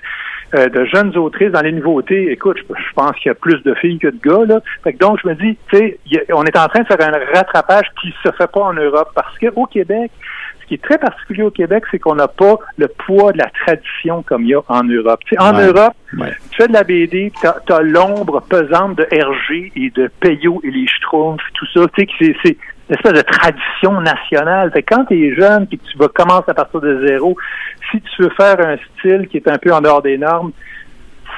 [0.55, 2.30] euh, de jeunes autrices dans les nouveautés.
[2.30, 4.61] Écoute, je, je pense qu'il y a plus de filles que de gars, là.
[4.82, 5.98] Fait que donc, je me dis, tu sais,
[6.32, 9.36] on est en train de faire un rattrapage qui se fait pas en Europe, parce
[9.38, 10.11] qu'au Québec,
[10.62, 13.50] ce qui est très particulier au Québec, c'est qu'on n'a pas le poids de la
[13.66, 15.20] tradition comme il y a en Europe.
[15.38, 15.66] En Ouais.
[15.66, 16.32] Europe, Ouais.
[16.52, 20.70] tu fais de la BD, tu as, l'ombre pesante de Hergé et de Payot et
[20.70, 21.80] les Schtroumpfs, tout ça.
[21.94, 22.57] Tu sais, que c'est, c'est
[22.89, 24.70] une espèce de tradition nationale.
[24.72, 27.37] Fait que quand tu es jeune et que tu vas commencer à partir de zéro,
[27.91, 30.53] si tu veux faire un style qui est un peu en dehors des normes,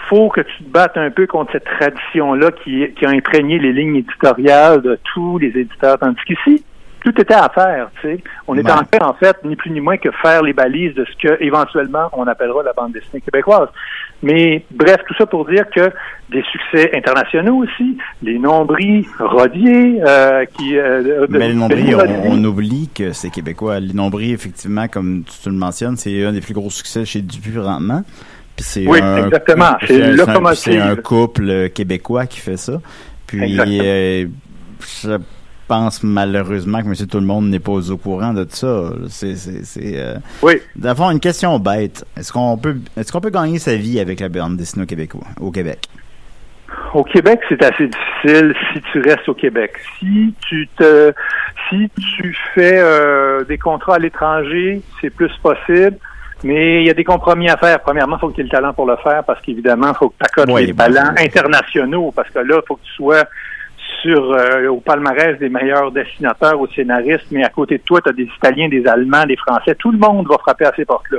[0.09, 3.73] faut que tu te battes un peu contre cette tradition-là qui, qui a imprégné les
[3.73, 5.99] lignes éditoriales de tous les éditeurs.
[5.99, 6.65] Tandis qu'ici,
[7.07, 8.23] tout était à faire, tu sais.
[8.49, 11.05] On était en fait, en fait, ni plus ni moins que faire les balises de
[11.05, 13.69] ce que, éventuellement, on appellera la bande dessinée québécoise.
[14.25, 15.93] Mais, bref, tout ça pour dire que
[16.31, 22.43] des succès internationaux aussi, les nombris Rodier, euh, qui, euh, de- Mais les nombris, on,
[22.43, 23.79] oublie que c'est québécois.
[23.79, 27.53] Les nombris, effectivement, comme tu le mentionnes, c'est un des plus gros succès chez Dupuis.
[28.57, 29.77] Puis c'est Oui, un, exactement.
[30.55, 32.81] C'est un- couple euh, québécois qui fait ça.
[33.29, 34.27] Puis euh,
[34.81, 35.19] je
[35.67, 38.91] pense malheureusement que Monsieur Tout le Monde n'est pas au courant de ça.
[39.09, 40.55] C'est c'est c'est euh, Oui.
[40.75, 42.05] D'abord une question bête.
[42.17, 45.13] Est-ce qu'on peut est-ce qu'on peut gagner sa vie avec la bande dessinée au Québec
[45.41, 45.89] au Québec?
[46.95, 49.73] Au Québec, c'est assez difficile si tu restes au Québec.
[49.99, 51.13] Si tu te,
[51.69, 55.97] si tu fais euh, des contrats à l'étranger, c'est plus possible.
[56.45, 57.81] Mais il y a des compromis à faire.
[57.81, 60.09] Premièrement, il faut que tu aies le talent pour le faire parce qu'évidemment, il faut
[60.11, 63.25] que tu accotes les talents internationaux parce que là, il faut que tu sois
[64.15, 68.13] euh, au palmarès des meilleurs dessinateurs ou scénaristes, mais à côté de toi, tu as
[68.13, 69.75] des Italiens, des Allemands, des Français.
[69.75, 71.19] Tout le monde va frapper à ces portes-là.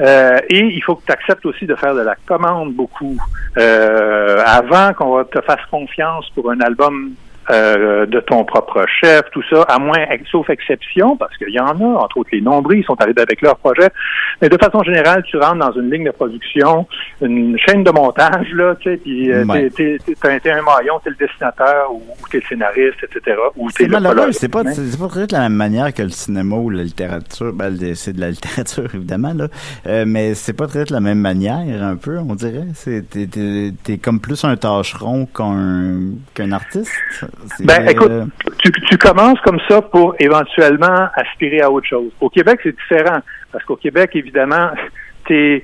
[0.00, 3.16] Euh, et il faut que tu acceptes aussi de faire de la commande beaucoup
[3.56, 7.12] euh, avant qu'on te fasse confiance pour un album
[7.50, 9.98] euh, de ton propre chef, tout ça, à moins,
[10.30, 13.40] sauf exception, parce qu'il y en a, entre autres les nombris, ils sont arrivés avec
[13.42, 13.88] leur projet.
[14.42, 16.86] Mais de façon générale, tu rentres dans une ligne de production,
[17.20, 19.68] une chaîne de montage, là, tu sais, puis euh, Ouais.
[19.70, 22.98] t'es, t'es, t'es un, t'es un maillon, t'es le dessinateur, ou, ou t'es le scénariste,
[23.02, 23.36] etc.
[23.56, 26.56] Ou C'est malheureux, c'est pas, c'est c'est pas de la même manière que le cinéma
[26.56, 27.52] ou la littérature.
[27.52, 29.48] Ben, c'est de la littérature, évidemment, là.
[29.86, 32.64] Euh, mais c'est pas traité de la même manière, un peu, on dirait.
[32.74, 35.98] C'est, t'es, t'es, t'es comme plus un tâcheron qu'un,
[36.34, 36.90] qu'un artiste.
[37.60, 38.12] Ben, écoute,
[38.62, 42.10] tu, tu commences comme ça pour éventuellement aspirer à autre chose.
[42.20, 43.20] Au Québec, c'est différent.
[43.52, 44.70] Parce qu'au Québec, évidemment,
[45.26, 45.62] t'es,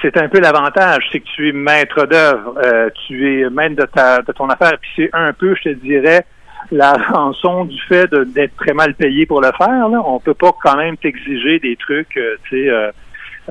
[0.00, 3.86] c'est un peu l'avantage, c'est que tu es maître d'œuvre, euh, tu es maître de,
[3.86, 6.24] ta, de ton affaire, puis c'est un peu, je te dirais,
[6.70, 9.88] la rançon du fait d'être très mal payé pour le faire.
[9.88, 10.00] Là.
[10.04, 12.90] On peut pas quand même t'exiger des trucs, euh, tu sais, euh,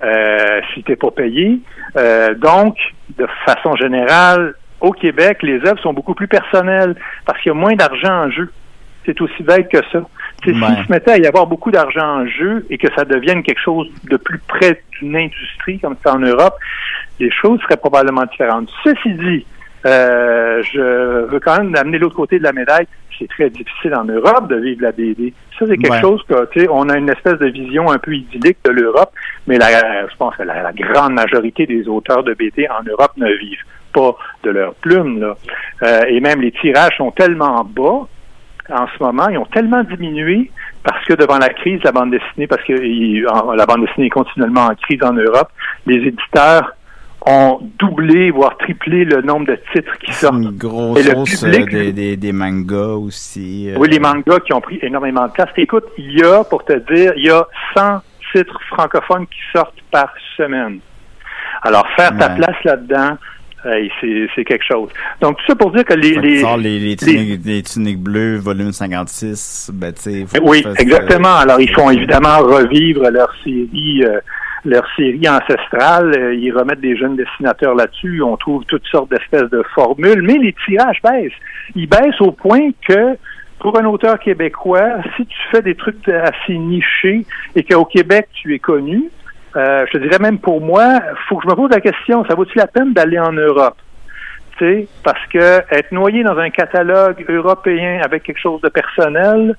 [0.03, 1.59] euh, si t'es pas payé.
[1.97, 2.77] Euh, donc,
[3.17, 7.57] de façon générale, au Québec, les œuvres sont beaucoup plus personnelles parce qu'il y a
[7.57, 8.51] moins d'argent en jeu.
[9.05, 9.99] C'est aussi bête que ça.
[9.99, 10.05] Ouais.
[10.43, 10.55] S'il
[10.85, 13.87] se mettait à y avoir beaucoup d'argent en jeu et que ça devienne quelque chose
[14.09, 16.55] de plus près d'une industrie comme c'est en Europe,
[17.19, 18.69] les choses seraient probablement différentes.
[18.83, 19.45] Ceci dit,
[19.85, 22.87] euh, je veux quand même amener l'autre côté de la médaille.
[23.17, 25.33] C'est très difficile en Europe de vivre la BD.
[25.59, 26.01] Ça, c'est quelque Ouais.
[26.01, 29.11] chose que, tu sais, on a une espèce de vision un peu idyllique de l'Europe,
[29.45, 33.11] mais la, je pense que la, la grande majorité des auteurs de BD en Europe
[33.17, 33.63] ne vivent
[33.93, 35.19] pas de leur plume.
[35.19, 35.35] Là.
[35.83, 38.07] Euh, et même les tirages sont tellement bas
[38.69, 40.49] en ce moment, ils ont tellement diminué
[40.83, 44.07] parce que devant la crise la bande dessinée, parce que il- en- la bande dessinée
[44.07, 45.49] est continuellement en crise en Europe,
[45.85, 46.71] les éditeurs
[47.27, 50.35] ont doublé, voire triplé le nombre de titres qui sortent.
[50.37, 53.69] Une grosse Et le public- euh, des, des, des mangas aussi.
[53.69, 55.49] euh, Oui, les mangas qui ont pris énormément de place.
[55.57, 57.99] Écoute, il y a, pour te dire, il y a 100
[58.31, 60.79] titres francophones qui sortent par semaine.
[61.61, 63.17] Alors, faire ta place là-dedans,
[63.65, 63.87] euh,
[64.35, 64.89] c'est quelque chose.
[65.21, 66.15] Donc, tout ça pour dire que les...
[66.15, 70.25] Les, tu sors les, les, tuniques, les tuniques bleues, volume 56, ben tu sais...
[70.41, 71.35] Oui, fasses, exactement.
[71.35, 74.19] Alors, ils font évidemment revivre leur série, euh,
[74.65, 76.13] leur série ancestrale.
[76.17, 78.21] Euh, Ils remettent des jeunes dessinateurs là-dessus.
[78.21, 81.31] On trouve toutes sortes d'espèces de formules, mais les tirages baissent.
[81.75, 83.17] Ils baissent au point que
[83.59, 88.55] pour un auteur québécois, si tu fais des trucs assez nichés et qu'au Québec tu
[88.55, 89.11] es connu,
[89.55, 92.35] euh, je te dirais même pour moi, faut que je me pose la question, ça
[92.35, 93.77] vaut-il la peine d'aller en Europe?
[94.57, 99.55] Tu sais, parce que être noyé dans un catalogue européen avec quelque chose de personnel,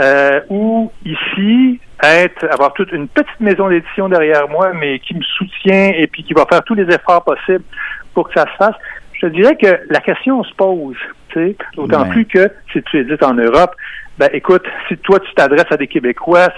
[0.00, 5.22] euh, ou ici être avoir toute une petite maison d'édition derrière moi, mais qui me
[5.22, 7.64] soutient et puis qui va faire tous les efforts possibles
[8.12, 8.74] pour que ça se fasse.
[9.14, 10.96] Je te dirais que la question se pose,
[11.28, 12.10] tu sais, d'autant Ouais.
[12.10, 13.74] plus que si tu édites en Europe,
[14.18, 16.48] ben écoute, si toi tu t'adresses à des Québécois,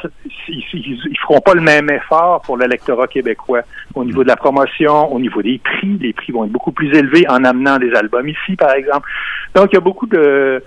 [0.49, 3.63] ils, ils, ils feront pas le même effort pour le lectorat québécois
[3.95, 5.99] au niveau de la promotion, au niveau des prix.
[6.01, 9.09] Les prix vont être beaucoup plus élevés en amenant des albums ici, par exemple.
[9.55, 10.63] Donc il y a beaucoup de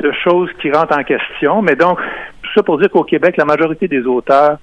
[0.00, 1.62] de choses qui rentrent en question.
[1.62, 1.98] Mais donc,
[2.42, 4.58] tout ça pour dire qu'au Québec, la majorité des auteurs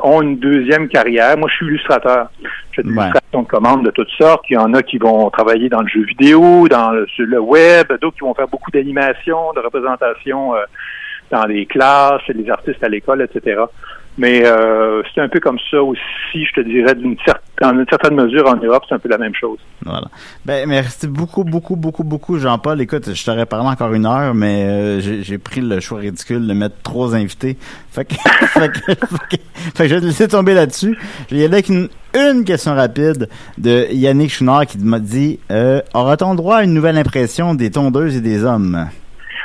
[0.00, 1.36] ont une deuxième carrière.
[1.36, 2.28] Moi, je suis illustrateur.
[2.42, 2.94] Je fais de Ouais.
[2.94, 4.44] l'illustration de commandes de toutes sortes.
[4.50, 7.38] Il y en a qui vont travailler dans le jeu vidéo, dans le, sur le
[7.40, 10.60] web, d'autres qui vont faire beaucoup d'animation, de représentation euh,
[11.30, 13.62] dans les classes, les artistes à l'école, etc.
[14.16, 15.98] Mais euh, c'est un peu comme ça aussi,
[16.34, 17.16] je te dirais, d'une
[17.60, 19.58] dans une certaine mesure en Europe, c'est un peu la même chose.
[19.84, 20.06] Voilà.
[20.44, 22.80] Ben, merci beaucoup, beaucoup, beaucoup, beaucoup, Jean-Paul.
[22.80, 26.52] Écoute, je t'aurais parlé encore une heure, mais euh, j'ai pris le choix ridicule de
[26.52, 27.56] mettre trois invités.
[27.90, 28.14] Fait que,
[28.48, 29.36] fait que, fait que-
[29.74, 30.96] fait que je vais te laisser tomber là-dessus.
[31.30, 35.38] Je vais y aller avec une, une question rapide de Yannick Chouinard qui m'a dit
[35.50, 38.86] euh, Aura-t-on droit à une nouvelle impression des tondeuses et des hommes?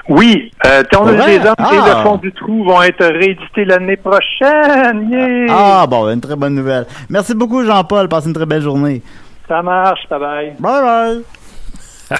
[0.09, 1.39] Oui, euh, Ouais?
[1.39, 1.95] des hommes et Ah.
[1.97, 5.09] le fond du trou vont être réédités l'année prochaine.
[5.09, 5.45] Yeah!
[5.49, 6.87] Ah, bon, une très bonne nouvelle.
[7.09, 8.09] Merci beaucoup, Jean-Paul.
[8.09, 9.01] Passe une très belle journée.
[9.47, 10.53] Ça marche, bye bye.
[10.59, 11.23] Bye
[12.09, 12.11] bye.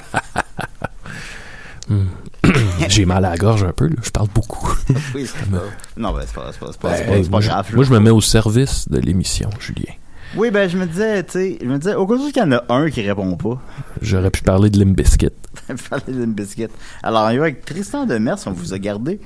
[2.88, 3.94] J'ai mal à la gorge un peu, là.
[4.02, 4.68] je parle beaucoup.
[5.14, 5.58] Oui, c'est pas...
[5.96, 6.50] Non, ben, c'est pas,
[6.82, 7.66] Ben, pas- grave.
[7.74, 9.92] moi, je me mets au service de l'émission, Julien.
[10.36, 12.40] Oui, ben, je me disais, tu sais, je me disais, au cas où il y
[12.40, 13.60] en a un qui répond pas,
[14.00, 15.30] J'aurais pu parler de Limbiskit.
[15.90, 16.66] parler d'une biscuit.
[17.02, 19.18] Alors, on y va avec Tristan Demers, on vous a gardé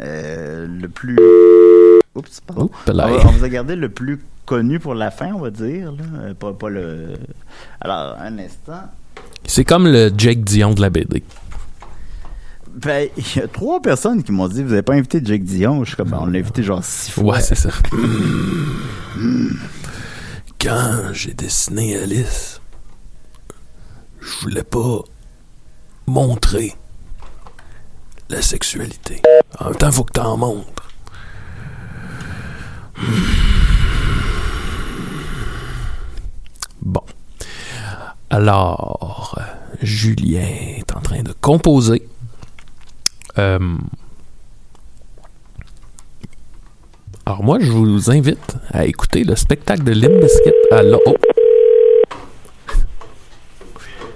[0.00, 1.16] euh, le plus.
[2.14, 2.64] Oups, pardon.
[2.64, 3.06] Oups, On, là.
[3.06, 5.92] va- on vous a gardé le plus connu pour la fin, on va dire.
[5.92, 6.04] Là.
[6.20, 7.14] Euh, Pas, pas le.
[7.80, 8.82] Alors, un instant.
[9.46, 11.22] C'est comme le Jake Dion de la BD.
[12.74, 15.84] Ben, il y a trois personnes qui m'ont dit Vous avez pas invité Jake Dion
[15.84, 17.34] Je suis comme, Ben, on l'a invité genre six fois.
[17.36, 17.70] Ouais, c'est ça.
[20.62, 22.60] Quand j'ai dessiné Alice,
[24.20, 25.00] je voulais pas
[26.06, 26.76] montrer
[28.28, 29.20] la sexualité.
[29.58, 30.88] En même temps, faut que t'en montres.
[36.80, 37.02] Bon.
[38.30, 39.36] Alors,
[39.82, 40.46] Julien
[40.78, 42.08] est en train de composer.
[43.38, 43.78] Euh,
[47.26, 50.96] alors moi, je vous invite à écouter le spectacle de Limp Bizkit à la...
[51.06, 51.16] Oh.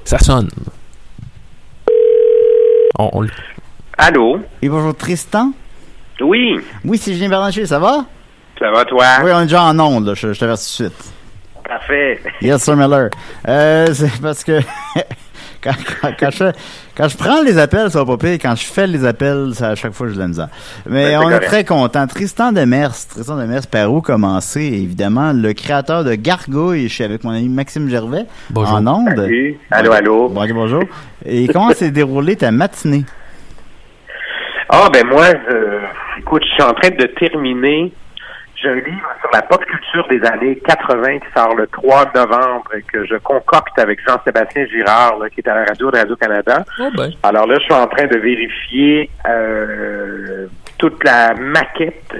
[0.05, 0.49] Ça sonne.
[2.99, 3.31] On, on le-
[3.99, 4.39] Allô?
[4.63, 5.53] Et bonjour Tristan?
[6.21, 8.07] Oui, Oui, c'est Julien Bernachet, ça va?
[8.59, 9.05] Ça va toi?
[9.23, 11.13] Oui, on est déjà en onde, là, je, je t'avertis tout de suite.
[11.67, 12.21] Parfait.
[12.41, 13.11] Yes, Sir Miller.
[13.49, 14.61] Euh, c'est parce que
[15.67, 16.45] quand, quand, quand je,
[16.97, 18.39] quand je prends les appels, ça va pas pire.
[18.41, 20.49] Quand je fais les appels, ça, à chaque fois, j'ai de la misère.
[20.89, 22.07] Mais Ben, on est très content.
[22.07, 24.61] Tristan Demers, Tristan Demers, par où commencer?
[24.63, 26.89] Évidemment, le créateur de Gargouille.
[26.89, 28.75] Je suis avec mon ami Maxime Gervais Bonjour.
[28.77, 29.09] en onde.
[29.17, 29.59] Salut.
[29.71, 30.29] Allô, allô.
[30.29, 30.83] Bon, bonjour.
[31.25, 33.05] Et comment s'est déroulée ta matinée?
[34.69, 35.81] Ah, ben moi, euh,
[36.19, 37.93] écoute, je suis en train de terminer.
[38.57, 42.75] J'ai un livre sur la pop culture des années 80 qui sort le 3 novembre
[42.75, 46.65] et que je concocte avec Jean-Sébastien Girard, là, qui est à la radio de Radio-Canada.
[46.81, 47.11] Oh ben.
[47.23, 50.47] Alors là, je suis en train de vérifier euh,
[50.79, 52.15] toute la maquette,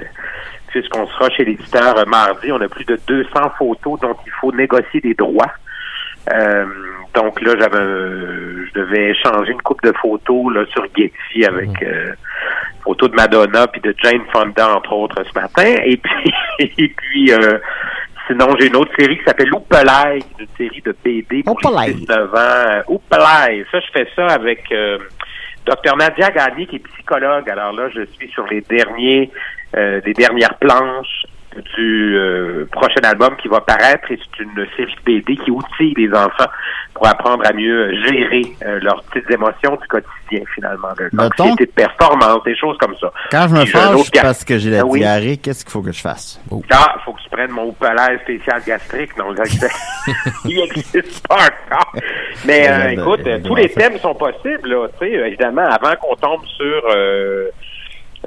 [0.67, 2.51] puisqu'on sera chez l'éditeur euh, mardi.
[2.51, 5.51] On a plus de 200 photos dont il faut négocier des droits.
[6.33, 6.65] Euh,
[7.13, 11.81] donc là, j'avais un- je devais échanger une coupe de photos là, sur Getty avec
[11.81, 12.13] euh,
[12.83, 15.75] photos de Madonna puis de Jane Fonda, entre autres, ce matin.
[15.85, 17.57] Et puis, et puis euh,
[18.27, 22.33] sinon, j'ai une autre série qui s'appelle Oupelay, une série de BD pour les 19
[22.33, 22.37] ans.
[22.37, 24.97] Euh, Oupelay, ça, je fais ça avec euh,
[25.65, 27.49] Dr Nadia Gagné, qui est psychologue.
[27.49, 29.31] Alors là, je suis sur les derniers,
[29.75, 31.25] euh, les dernières planches
[31.75, 35.93] du euh, prochain album qui va paraître et c'est une série de BD qui outille
[35.97, 36.49] les enfants
[36.93, 40.89] pour apprendre à mieux gérer euh, leurs petites émotions du quotidien finalement.
[41.13, 43.11] L'anxiété de performance, des choses comme ça.
[43.31, 44.99] Quand je me un fâche parce que j'ai la Ah oui?
[44.99, 46.41] diarrhée, qu'est-ce qu'il faut que je fasse?
[46.71, 49.15] Ah, faut que tu prennes mon palais spécial gastrique.
[49.17, 49.25] Non,
[50.45, 51.93] il n'existe pas encore.
[52.45, 54.69] Mais euh, Ouais, écoute, ben, euh, tous les thèmes sont possibles.
[54.69, 57.49] Là, euh, évidemment, avant qu'on tombe sur euh,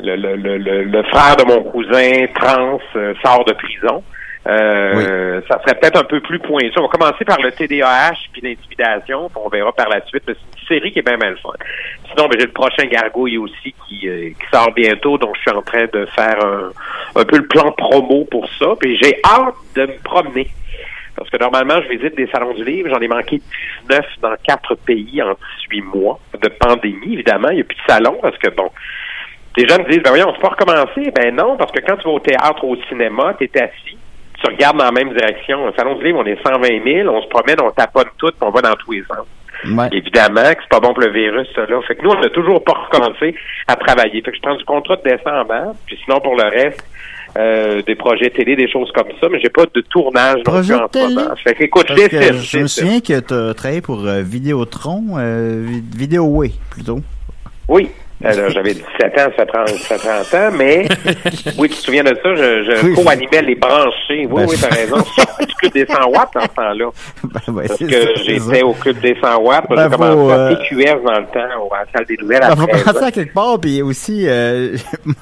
[0.02, 4.02] le, le, le, le, le frère de mon cousin trans euh, sort de prison.
[4.46, 6.72] Euh, Ça serait peut-être un peu plus pointu.
[6.78, 10.22] On va commencer par le TDAH puis l'intimidation, puis on verra par la suite.
[10.26, 11.50] Mais c'est une série qui est bien mal fun.
[12.08, 15.50] Sinon, ben, j'ai le prochain Gargouille aussi qui, euh, qui sort bientôt, donc je suis
[15.50, 16.70] en train de faire un,
[17.20, 18.68] un peu le plan promo pour ça.
[18.80, 20.48] Puis j'ai hâte de me promener.
[21.16, 22.88] Parce que normalement, je visite des salons du livre.
[22.88, 23.42] J'en ai manqué
[23.88, 25.34] 19 dans quatre pays en
[25.70, 27.50] 18 mois de pandémie, évidemment.
[27.50, 28.70] Il n'y a plus de salon parce que, bon,
[29.62, 31.10] les gens me disent, ben voyons, on peut pas recommencer.
[31.14, 33.96] Ben non, parce que quand tu vas au théâtre ou au cinéma, tu es assis,
[34.42, 35.64] tu regardes dans la même direction.
[35.66, 38.36] Au salon du livre, on est 120 000, on se promène, on tapote tout, puis
[38.42, 39.26] on va dans tous les sens.
[39.92, 41.78] Évidemment que c'est pas bon pour le virus, ça là.
[41.86, 43.34] Fait que nous, on n'a toujours pas recommencé
[43.68, 44.22] à travailler.
[44.22, 46.82] Fait que je prends du contrat de décembre, puis sinon pour le reste,
[47.38, 50.74] euh, des projets télé, des choses comme ça, mais j'ai pas de tournage non Projet
[50.74, 51.36] plus en ce moment.
[51.44, 54.22] Fait que écoute, je que décide, je me souviens que tu as travaillé pour euh,
[54.22, 57.00] Vidéotron, euh, Vi- Vidéoway, plutôt.
[57.68, 57.90] Oui.
[58.22, 58.84] Alors, j'avais 17
[59.18, 60.86] ans, ça prend, ça 30 ans, mais
[61.58, 64.26] oui, tu te souviens de ça, je, je co-animais les branchés.
[64.30, 64.96] Oui, Ben, oui, t'as raison.
[65.40, 66.84] Je du club des 100 watts dans ce temps-là.
[67.52, 67.86] ouais, Parce que
[68.24, 69.64] j'étais au club des 100 watts.
[69.70, 72.40] Ben, j'ai commencé faut, à euh, TQS dans le temps, à la salle des nouvelles.
[72.42, 74.76] Il à faut 13 commencer à quelque part, puis aussi, euh,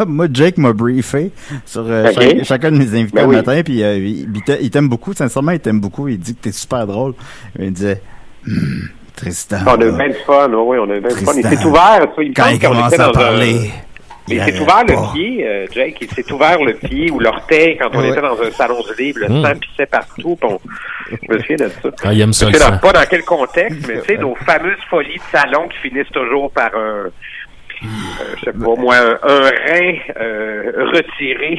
[0.07, 1.31] moi, Jake m'a briefé
[1.65, 3.37] sur euh, chaque- chacun de mes invités Ben le oui.
[3.37, 6.35] matin, puis euh, il, il t'a- il t'aime beaucoup, sincèrement, il t'aime beaucoup, il dit
[6.35, 7.15] que t'es super drôle.
[7.59, 8.01] Il disait,
[8.45, 8.87] Hmm,
[9.19, 11.33] Tristan, On a eu bien du fun, oui, oui, on a eu bien du fun.
[11.37, 13.71] Il s'est ouvert, ça, il quand il qu'on commence était à dans un- parler,
[14.29, 14.85] Il il s'est ouvert pas.
[14.85, 18.11] le pied, euh, Jake, il s'est ouvert le pied ou l'orteil quand on Ouais.
[18.11, 19.43] était dans un salon du livre, le Mm.
[19.43, 20.59] sang pissait partout, on-
[21.11, 21.89] je me souviens de ça.
[22.05, 24.35] Ah, il aime ça, Je le sais pas dans quel contexte, mais tu sais, nos
[24.35, 27.11] fameuses folies de salon qui finissent toujours par un, euh,
[28.39, 31.59] je sais pas moi, un, un rein euh, retiré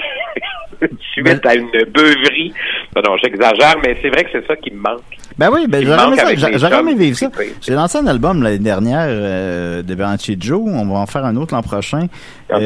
[1.13, 2.53] suite à une beuverie.
[2.95, 5.01] Non, non, j'exagère, mais c'est vrai que c'est ça qui me manque.
[5.39, 7.29] Ben oui, ben j'aurais aimé ça, j'aurais aimé vivre ça.
[7.61, 11.35] J'ai lancé un album l'année dernière euh, de Bernacchi Joe, on va en faire un
[11.37, 12.07] autre l'an prochain.
[12.51, 12.59] Euh,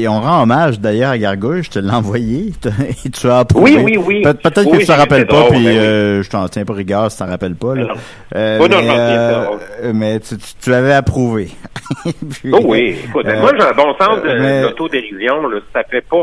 [0.00, 2.52] et on rend hommage d'ailleurs à Gargouille, je te l'ai envoyé,
[3.04, 3.76] et tu as approuvé.
[3.76, 4.22] Oui, oui, oui.
[4.22, 5.78] Pe- Peut-être Oui, que tu t'en rappelles pas, drôle, puis ben oui.
[5.78, 7.74] euh, je t'en tiens pas rigueur si t'en rappelles pas.
[7.76, 7.82] Là.
[7.84, 7.94] Non.
[8.34, 11.50] Euh, Oh non, mais, mais tu, tu, tu avais approuvé.
[12.04, 16.00] Puis, Oh oui, écoute, moi j'ai un bon sens de mais- l'autodérision, là, ça fait
[16.10, 16.22] pas...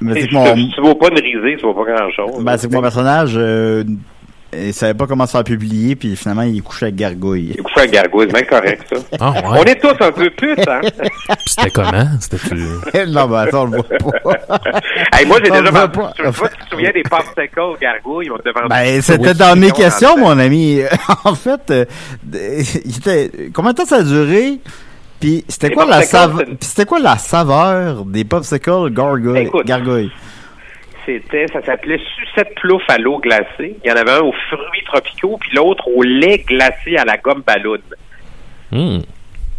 [0.00, 2.42] mais c'est Si que mon, tu vaut pas une risée, tu vaut pas grand-chose.
[2.42, 3.84] ben, c'est que mon personnage, euh,
[4.52, 7.52] il savait pas comment se faire publier, puis finalement il est couché avec Gargouille.
[7.52, 9.00] Écoute, ça, Gargouille, c'est bien correct, ça.
[9.20, 9.58] Ah, ouais.
[9.60, 10.80] On est tous un peu putes, hein?
[11.28, 12.08] Puis c'était comment?
[12.18, 12.54] C'était-tu...
[13.08, 14.60] non, ben attends, on le voit pas.
[15.18, 15.88] hey, moi, j'ai déjà...
[15.88, 16.12] pas.
[16.16, 18.30] Tu te souviens des popsicles Gargouille?
[18.30, 20.80] On devait Ben, c'était dans mes questions, mon ami.
[21.24, 21.84] en fait, euh,
[22.32, 24.58] il était, combien de temps ça a duré?
[25.20, 29.66] Puis c'était quoi la c'était quoi la saveur des popsicles gargouille, Écoute.
[29.66, 30.10] gargouille?
[31.18, 33.76] C'était, ça s'appelait sucette plouf à l'eau glacée.
[33.84, 37.16] Il y en avait un aux fruits tropicaux, puis l'autre au lait glacé à la
[37.16, 37.78] gomme ballon.
[38.70, 38.98] Hmm.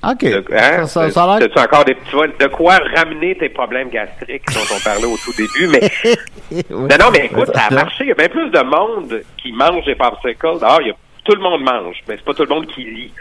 [0.04, 0.24] Ok.
[0.24, 0.86] De, hein?
[0.88, 2.34] Ça, ça, ça a l'air- C'est-tu encore des petits vols?
[2.40, 5.92] De quoi ramener tes problèmes gastriques dont on parlait au tout début, mais.
[6.70, 8.04] Non, non, mais écoute, ça a marché.
[8.06, 10.58] Il y a bien plus de monde qui mange des popsicles.
[10.64, 10.94] Ah, il y a,
[11.24, 13.12] tout le monde mange, mais c'est pas tout le monde qui lit.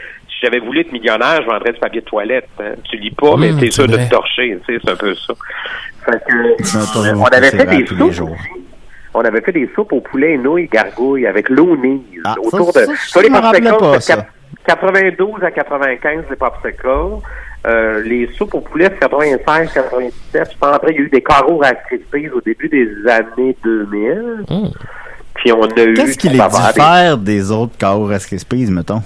[0.41, 2.49] Si j'avais voulu être millionnaire, je vendrais du papier de toilette.
[2.61, 2.73] hein.
[2.85, 4.59] Tu lis pas, mais Mmh, t'es c'est sûr de te torcher.
[4.67, 5.35] Tu sais, c'est un peu ça.
[6.07, 8.31] Fait que, on avait fait des soupes.
[9.13, 11.77] On avait fait des soupes au poulet, nouilles, gargouilles avec l'eau.
[12.25, 12.87] Ah, autour ça, de.
[12.87, 14.27] ça, Tu ça, vois, les je me rappelais popsicles, pas, c'est ça.
[14.67, 16.89] 92 à 95 les popsicles.
[17.67, 20.51] Euh, les soupes au poulet, c'est 96, 97.
[20.53, 21.73] Je pense après, il y a eu des carreaux à
[22.35, 24.45] au début des années 2000.
[24.49, 24.69] Hmm.
[25.35, 25.95] Puis on a eu.
[25.95, 29.03] Qu'est-ce qui les diffère des autres carreaux Krispies, mettons?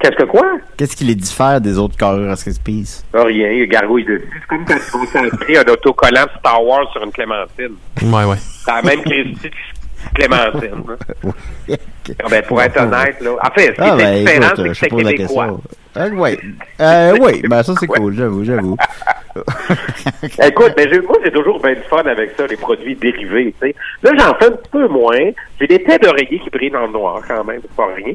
[0.00, 0.46] Qu'est-ce que quoi?
[0.76, 3.02] Qu'est-ce qui les diffère des autres carreaux Krispies?
[3.14, 4.28] Ah, rien, il y a gargouille dessus.
[4.40, 7.76] C'est comme quand tu vas s'inscrire un autocollant Star Wars sur une clémentine.
[8.02, 8.36] Ouais, ouais.
[8.64, 10.84] C'est la même Christie de clémentine.
[10.88, 11.74] hein.
[12.22, 13.30] Ah ben, pour être honnête, là.
[13.42, 15.46] En fait, ce qui Ah, ben, différent, c'est que la québécois.
[15.46, 15.62] question.
[15.96, 16.38] Euh, oui.
[16.80, 18.76] Euh, oui, ben ça c'est cool, j'avoue, j'avoue.
[20.46, 23.54] Écoute, mais j'ai- moi, j'ai toujours bien du fun avec ça, les produits dérivés.
[24.02, 25.30] Là, j'en fais un petit peu moins.
[25.60, 28.14] J'ai des têtes d'oreiller qui brillent dans le noir, quand même, c'est pas rien.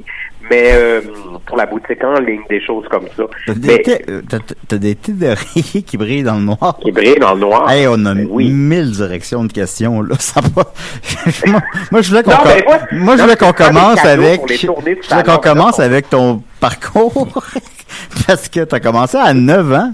[0.49, 1.01] Mais euh,
[1.45, 3.23] pour la boutique en ligne, des choses comme ça.
[3.47, 4.21] T'as des, Mais têtes- euh,
[4.67, 6.77] t'as- des têtes d'oreiller qui brillent dans le noir?
[6.81, 7.69] qui brillent dans le noir.
[7.69, 8.49] Hey, on a Ben oui.
[8.49, 10.15] mille directions de questions, là.
[10.19, 10.63] Ça va.
[11.47, 11.61] moi,
[11.91, 13.67] moi, je voulais qu'on Non, com- mais moi- moi, je non, voulais qu'on je prends
[13.67, 17.27] des commence avec, je voulais qu'on commence avec ton parcours.
[18.27, 19.91] Parce que t'as commencé à 9 ans.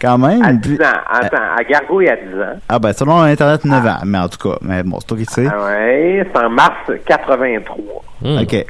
[0.00, 0.42] Quand même.
[0.42, 1.00] À puis- 10 ans.
[1.10, 2.58] Attends, à Gargouille à 10 ans.
[2.68, 3.98] Ah, ben, selon Internet, 9 ans.
[4.04, 5.46] Mais en tout cas, mais bon, c'est toi qui sais.
[5.50, 7.76] Ah ouais, c'est en mars 83.
[8.22, 8.38] Hmm.
[8.38, 8.66] OK.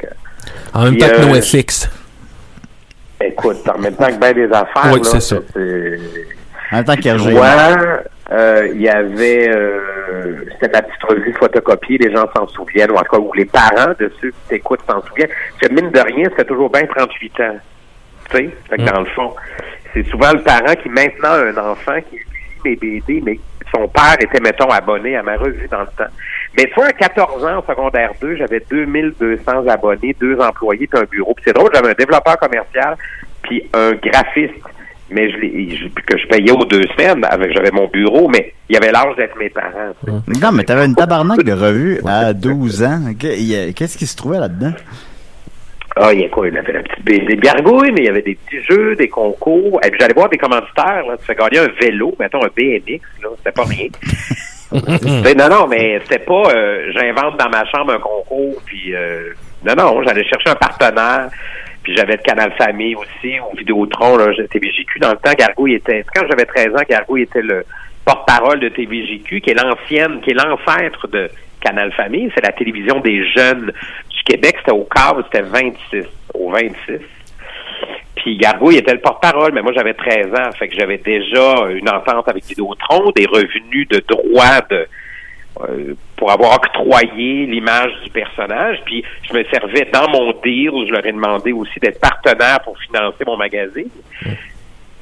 [0.74, 1.90] En même temps que euh, NoFX.
[3.22, 5.36] Écoute, en même temps que bien des affaires, Oui, là, c'est ça.
[5.36, 7.34] En même temps qu'Hergé.
[8.32, 12.94] Euh, il y avait, euh, c'était ma petite revue photocopiée, les gens s'en souviennent, ou
[12.94, 15.30] en tout cas, ou les parents de ceux qui t'écoutent s'en souviennent.
[15.58, 17.56] Parce que mine de rien, c'était toujours bien 38 ans.
[18.30, 18.86] Tu sais, Fait que Mm.
[18.86, 19.34] dans le fond,
[19.92, 22.22] c'est souvent le parent qui maintenant a un enfant qui lit
[22.64, 23.38] mes BD, mais
[23.74, 26.10] son père était, mettons, abonné à ma revue dans le temps.
[26.56, 31.00] Mais tu vois, à 14 ans, en secondaire 2, j'avais 2200 abonnés, deux employés, puis
[31.00, 31.34] un bureau.
[31.34, 32.96] Puis c'est drôle, j'avais un développeur commercial,
[33.42, 34.54] puis un graphiste
[35.12, 37.24] mais je, que je payais aux deux semaines.
[37.28, 39.92] Avec, j'avais mon bureau, mais il y avait l'âge d'être mes parents.
[40.04, 40.40] sais.
[40.40, 43.00] Non, mais t'avais une tabarnak de revues à 12 ans.
[43.18, 44.72] Qu'est-ce qui se trouvait là-dedans?
[45.96, 46.48] Ah, il y a quoi?
[46.48, 49.08] Il avait la petite BD de gargouille, mais il y avait des petits jeux, des
[49.08, 49.80] concours.
[49.84, 51.16] Et puis j'allais voir des commanditaires, là.
[51.18, 53.28] Tu fais gagner un vélo, mettons un BMX, là.
[53.36, 53.88] C'était pas rien.
[54.72, 59.32] Non, non, mais c'était pas euh, j'invente dans ma chambre un concours, puis euh,
[59.64, 61.28] non, non, j'allais chercher un partenaire,
[61.82, 65.00] puis j'avais le Canal Famille aussi, ou Vidéotron, là, TVJQ.
[65.00, 67.64] Dans le temps, Gargouille était, quand j'avais 13 ans, Gargouille était le
[68.04, 71.28] porte-parole de TVJQ, qui est l'ancienne, qui est l'ancêtre de
[71.60, 73.72] Canal Famille, c'est la télévision des jeunes
[74.26, 76.04] du Québec, c'était au câble, c'était 26,
[76.34, 76.74] au 26.
[78.16, 81.88] Puis Gargouille était le porte-parole, mais moi j'avais 13 ans, fait que j'avais déjà une
[81.88, 84.86] entente avec Vidéotron, des revenus de droit de
[85.62, 88.78] euh, pour avoir octroyé l'image du personnage.
[88.84, 92.78] Puis je me servais dans mon deal, je leur ai demandé aussi d'être partenaire pour
[92.78, 93.88] financer mon magazine.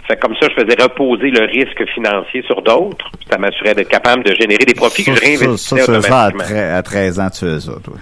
[0.06, 3.10] Fait que comme ça, je faisais reposer le risque financier sur d'autres.
[3.30, 5.92] Ça m'assurait d'être capable de générer des profits que je Ça, ça, réinvestissais ça, ça,
[5.92, 6.44] à, automatiquement.
[6.56, 7.94] tre- à 13 ans, tu fais ça, toi.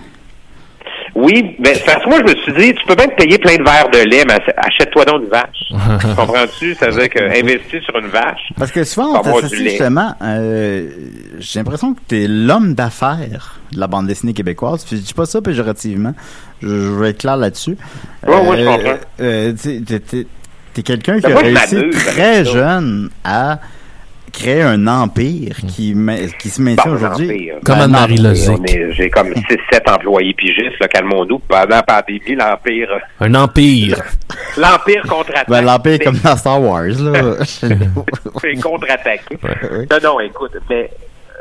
[1.18, 3.56] Oui, mais parce que moi, je me suis dit, tu peux bien te payer plein
[3.56, 5.70] de verres de lait, mais ach- achète-toi donc une vache.
[6.16, 6.74] Comprends-tu?
[6.74, 8.52] Ça veut dire que investir sur une vache.
[8.58, 9.22] Parce que souvent, on
[9.70, 10.88] justement, euh,
[11.38, 14.84] j'ai l'impression que t'es l'homme d'affaires de la bande dessinée québécoise.
[14.84, 16.12] Puis je dis pas ça péjorativement.
[16.62, 17.78] Je, je vais être clair là-dessus.
[18.26, 18.94] Ouais, ouais, je comprends.
[19.20, 20.26] euh, t'es- t'es- t'es-
[20.74, 23.58] T'es quelqu'un qui a réussi très jeune à
[24.36, 27.30] créer un empire qui, se maintient Bon, aujourd'hui.
[27.30, 27.54] empire.
[27.64, 31.38] Comme Ben, Anne-Marie J'ai comme 6-7 employés pigistes, là, calmons-nous.
[31.40, 32.88] Pendant la pandémie, l'Empire,
[33.20, 34.02] Un empire.
[34.56, 35.48] l'Empire contre-attaque.
[35.48, 37.36] Ben, l'empire comme dans Star Wars, là.
[37.44, 39.38] c'est contre-attaqué.
[39.42, 39.86] Ouais.
[39.90, 40.90] Non, non, écoute, mais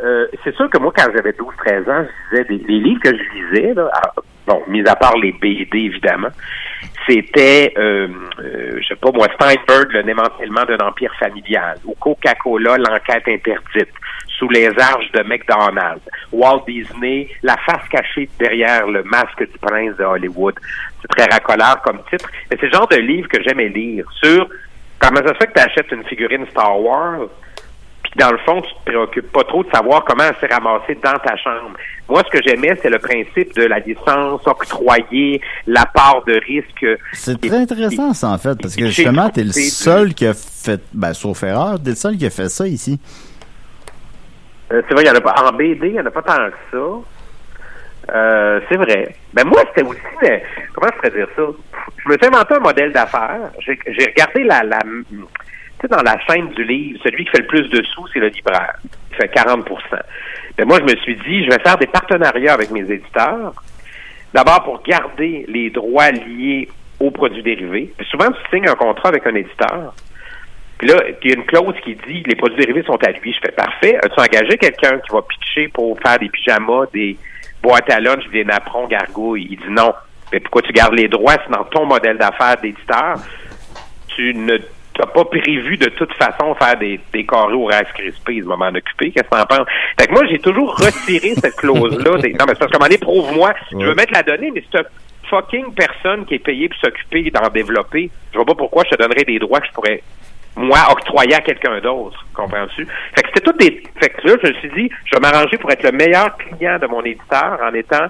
[0.03, 3.11] euh, c'est sûr que moi, quand j'avais 12-13 ans, je lisais des, les livres que
[3.11, 3.89] je lisais, là,
[4.47, 6.29] bon, mis à part les BD, évidemment,
[7.07, 8.07] c'était, euh,
[8.39, 13.93] euh, je sais pas moi, Steinberg, le démantèlement d'un empire familial, ou Coca-Cola, l'enquête interdite,
[14.37, 19.95] sous les arches de McDonald's, Walt Disney, la face cachée derrière le masque du prince
[19.97, 20.55] de Hollywood.
[21.01, 24.49] C'est très racoleur comme titre, mais c'est le genre de livre que j'aimais lire sur
[24.99, 27.27] comment ça fait que tu achètes une figurine Star Wars,
[28.15, 31.17] dans le fond, tu te préoccupes pas trop de savoir comment elle s'est ramassée dans
[31.19, 31.77] ta chambre.
[32.07, 36.85] Moi, ce que j'aimais, c'est le principe de la licence octroyée, la part de risque.
[37.13, 40.81] C'est très intéressant, ça, en fait, parce que justement, t'es le seul qui a fait,
[40.93, 42.99] ben, sauf erreur, t'es le seul qui a fait ça ici.
[44.71, 45.35] Euh, c'est vrai, il y en a pas.
[45.43, 48.13] En BD, il n'y en a pas tant que ça.
[48.15, 49.15] Euh, c'est vrai.
[49.33, 49.99] Ben moi, c'était aussi.
[50.21, 50.43] mais
[50.73, 51.43] comment je pourrais dire ça?
[51.97, 53.51] Je me suis inventé un modèle d'affaires.
[53.59, 54.63] J'ai regardé la.
[54.63, 54.79] la
[55.87, 58.75] dans la chaîne du livre, celui qui fait le plus de sous, c'est le libraire.
[59.11, 59.63] Il fait 40%
[60.57, 63.53] Ben moi, je me suis dit, je vais faire des partenariats avec mes éditeurs.
[64.33, 66.67] D'abord pour garder les droits liés
[66.99, 67.93] aux produits dérivés.
[67.97, 69.93] Puis souvent, tu signes un contrat avec un éditeur.
[70.77, 73.33] Puis là, il y a une clause qui dit les produits dérivés sont à lui.
[73.33, 73.97] Je fais parfait.
[74.03, 77.17] As-tu engagé quelqu'un qui va pitcher pour faire des pyjamas, des
[77.61, 79.47] boîtes à lunch, des napperons gargouilles?
[79.51, 79.93] Il dit non.
[80.31, 81.35] Mais pourquoi tu gardes les droits?
[81.45, 83.15] C'est dans ton modèle d'affaires d'éditeur.
[84.15, 84.57] Tu ne
[84.97, 88.55] t'as pas prévu de toute façon faire des, des carrés au Rice Krispies, je vais
[88.55, 89.11] m'en occuper.
[89.11, 89.67] Qu'est-ce que t'en penses?
[89.99, 92.17] Fait que moi, j'ai toujours retiré cette clause-là.
[92.21, 93.53] des- Non, mais c'est parce qu'à un moment donné, prouve-moi.
[93.71, 94.85] Je veux mettre la donnée, mais c'est
[95.29, 98.09] fucking personne qui est payée pour s'occuper d'en développer.
[98.31, 100.01] Je vois pas pourquoi je te donnerais des droits que je pourrais
[100.55, 102.25] moi, octroyer à quelqu'un d'autre.
[102.33, 102.85] Comprends-tu?
[103.15, 103.83] Fait que c'était tout des.
[103.99, 106.79] Fait que là, je me suis dit, je vais m'arranger pour être le meilleur client
[106.79, 108.05] de mon éditeur en étant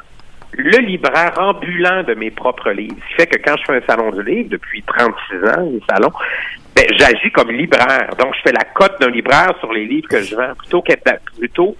[0.57, 2.95] le libraire ambulant de mes propres livres.
[3.03, 5.81] Ce qui fait que quand je fais un salon du livre, depuis 36 ans, les
[5.89, 6.11] salons,
[6.75, 8.09] ben, j'agis comme libraire.
[8.19, 11.21] Donc, je fais la cote d'un libraire sur les livres que je vends, plutôt, qu'être-
[11.37, 11.75] plutôt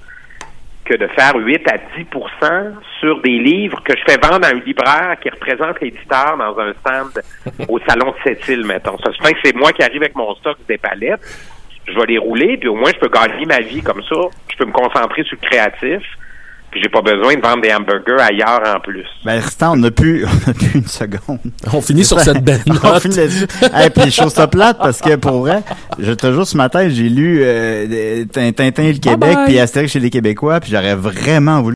[0.85, 4.59] que de faire 8 à 10% sur des livres que je fais vendre à un
[4.59, 7.21] libraire qui représente l'éditeur dans un stand
[7.69, 8.97] au salon de Sept-Îles, mettons.
[8.99, 11.21] Ça se fait que c'est moi qui arrive avec mon stock des palettes.
[11.87, 14.15] Je vais les rouler, puis au moins je peux gagner ma vie comme ça.
[14.51, 16.03] Je peux me concentrer sur le créatif.
[16.76, 19.05] Puis j'ai pas besoin de vendre des hamburgers ailleurs en plus.
[19.23, 21.39] Ben, Tristan, on n'a plus, on a plus une seconde.
[21.71, 23.01] On finit sur cette belle on note.
[23.01, 23.47] finit là-dessus.
[23.86, 25.63] Et puis, je trouve ça plate parce que pour vrai,
[25.97, 29.45] je te jure, ce matin, j'ai lu euh, Tintin et le Québec bye.
[29.45, 31.63] puis Astérix chez les Québécois puis j'aurais vraiment voulu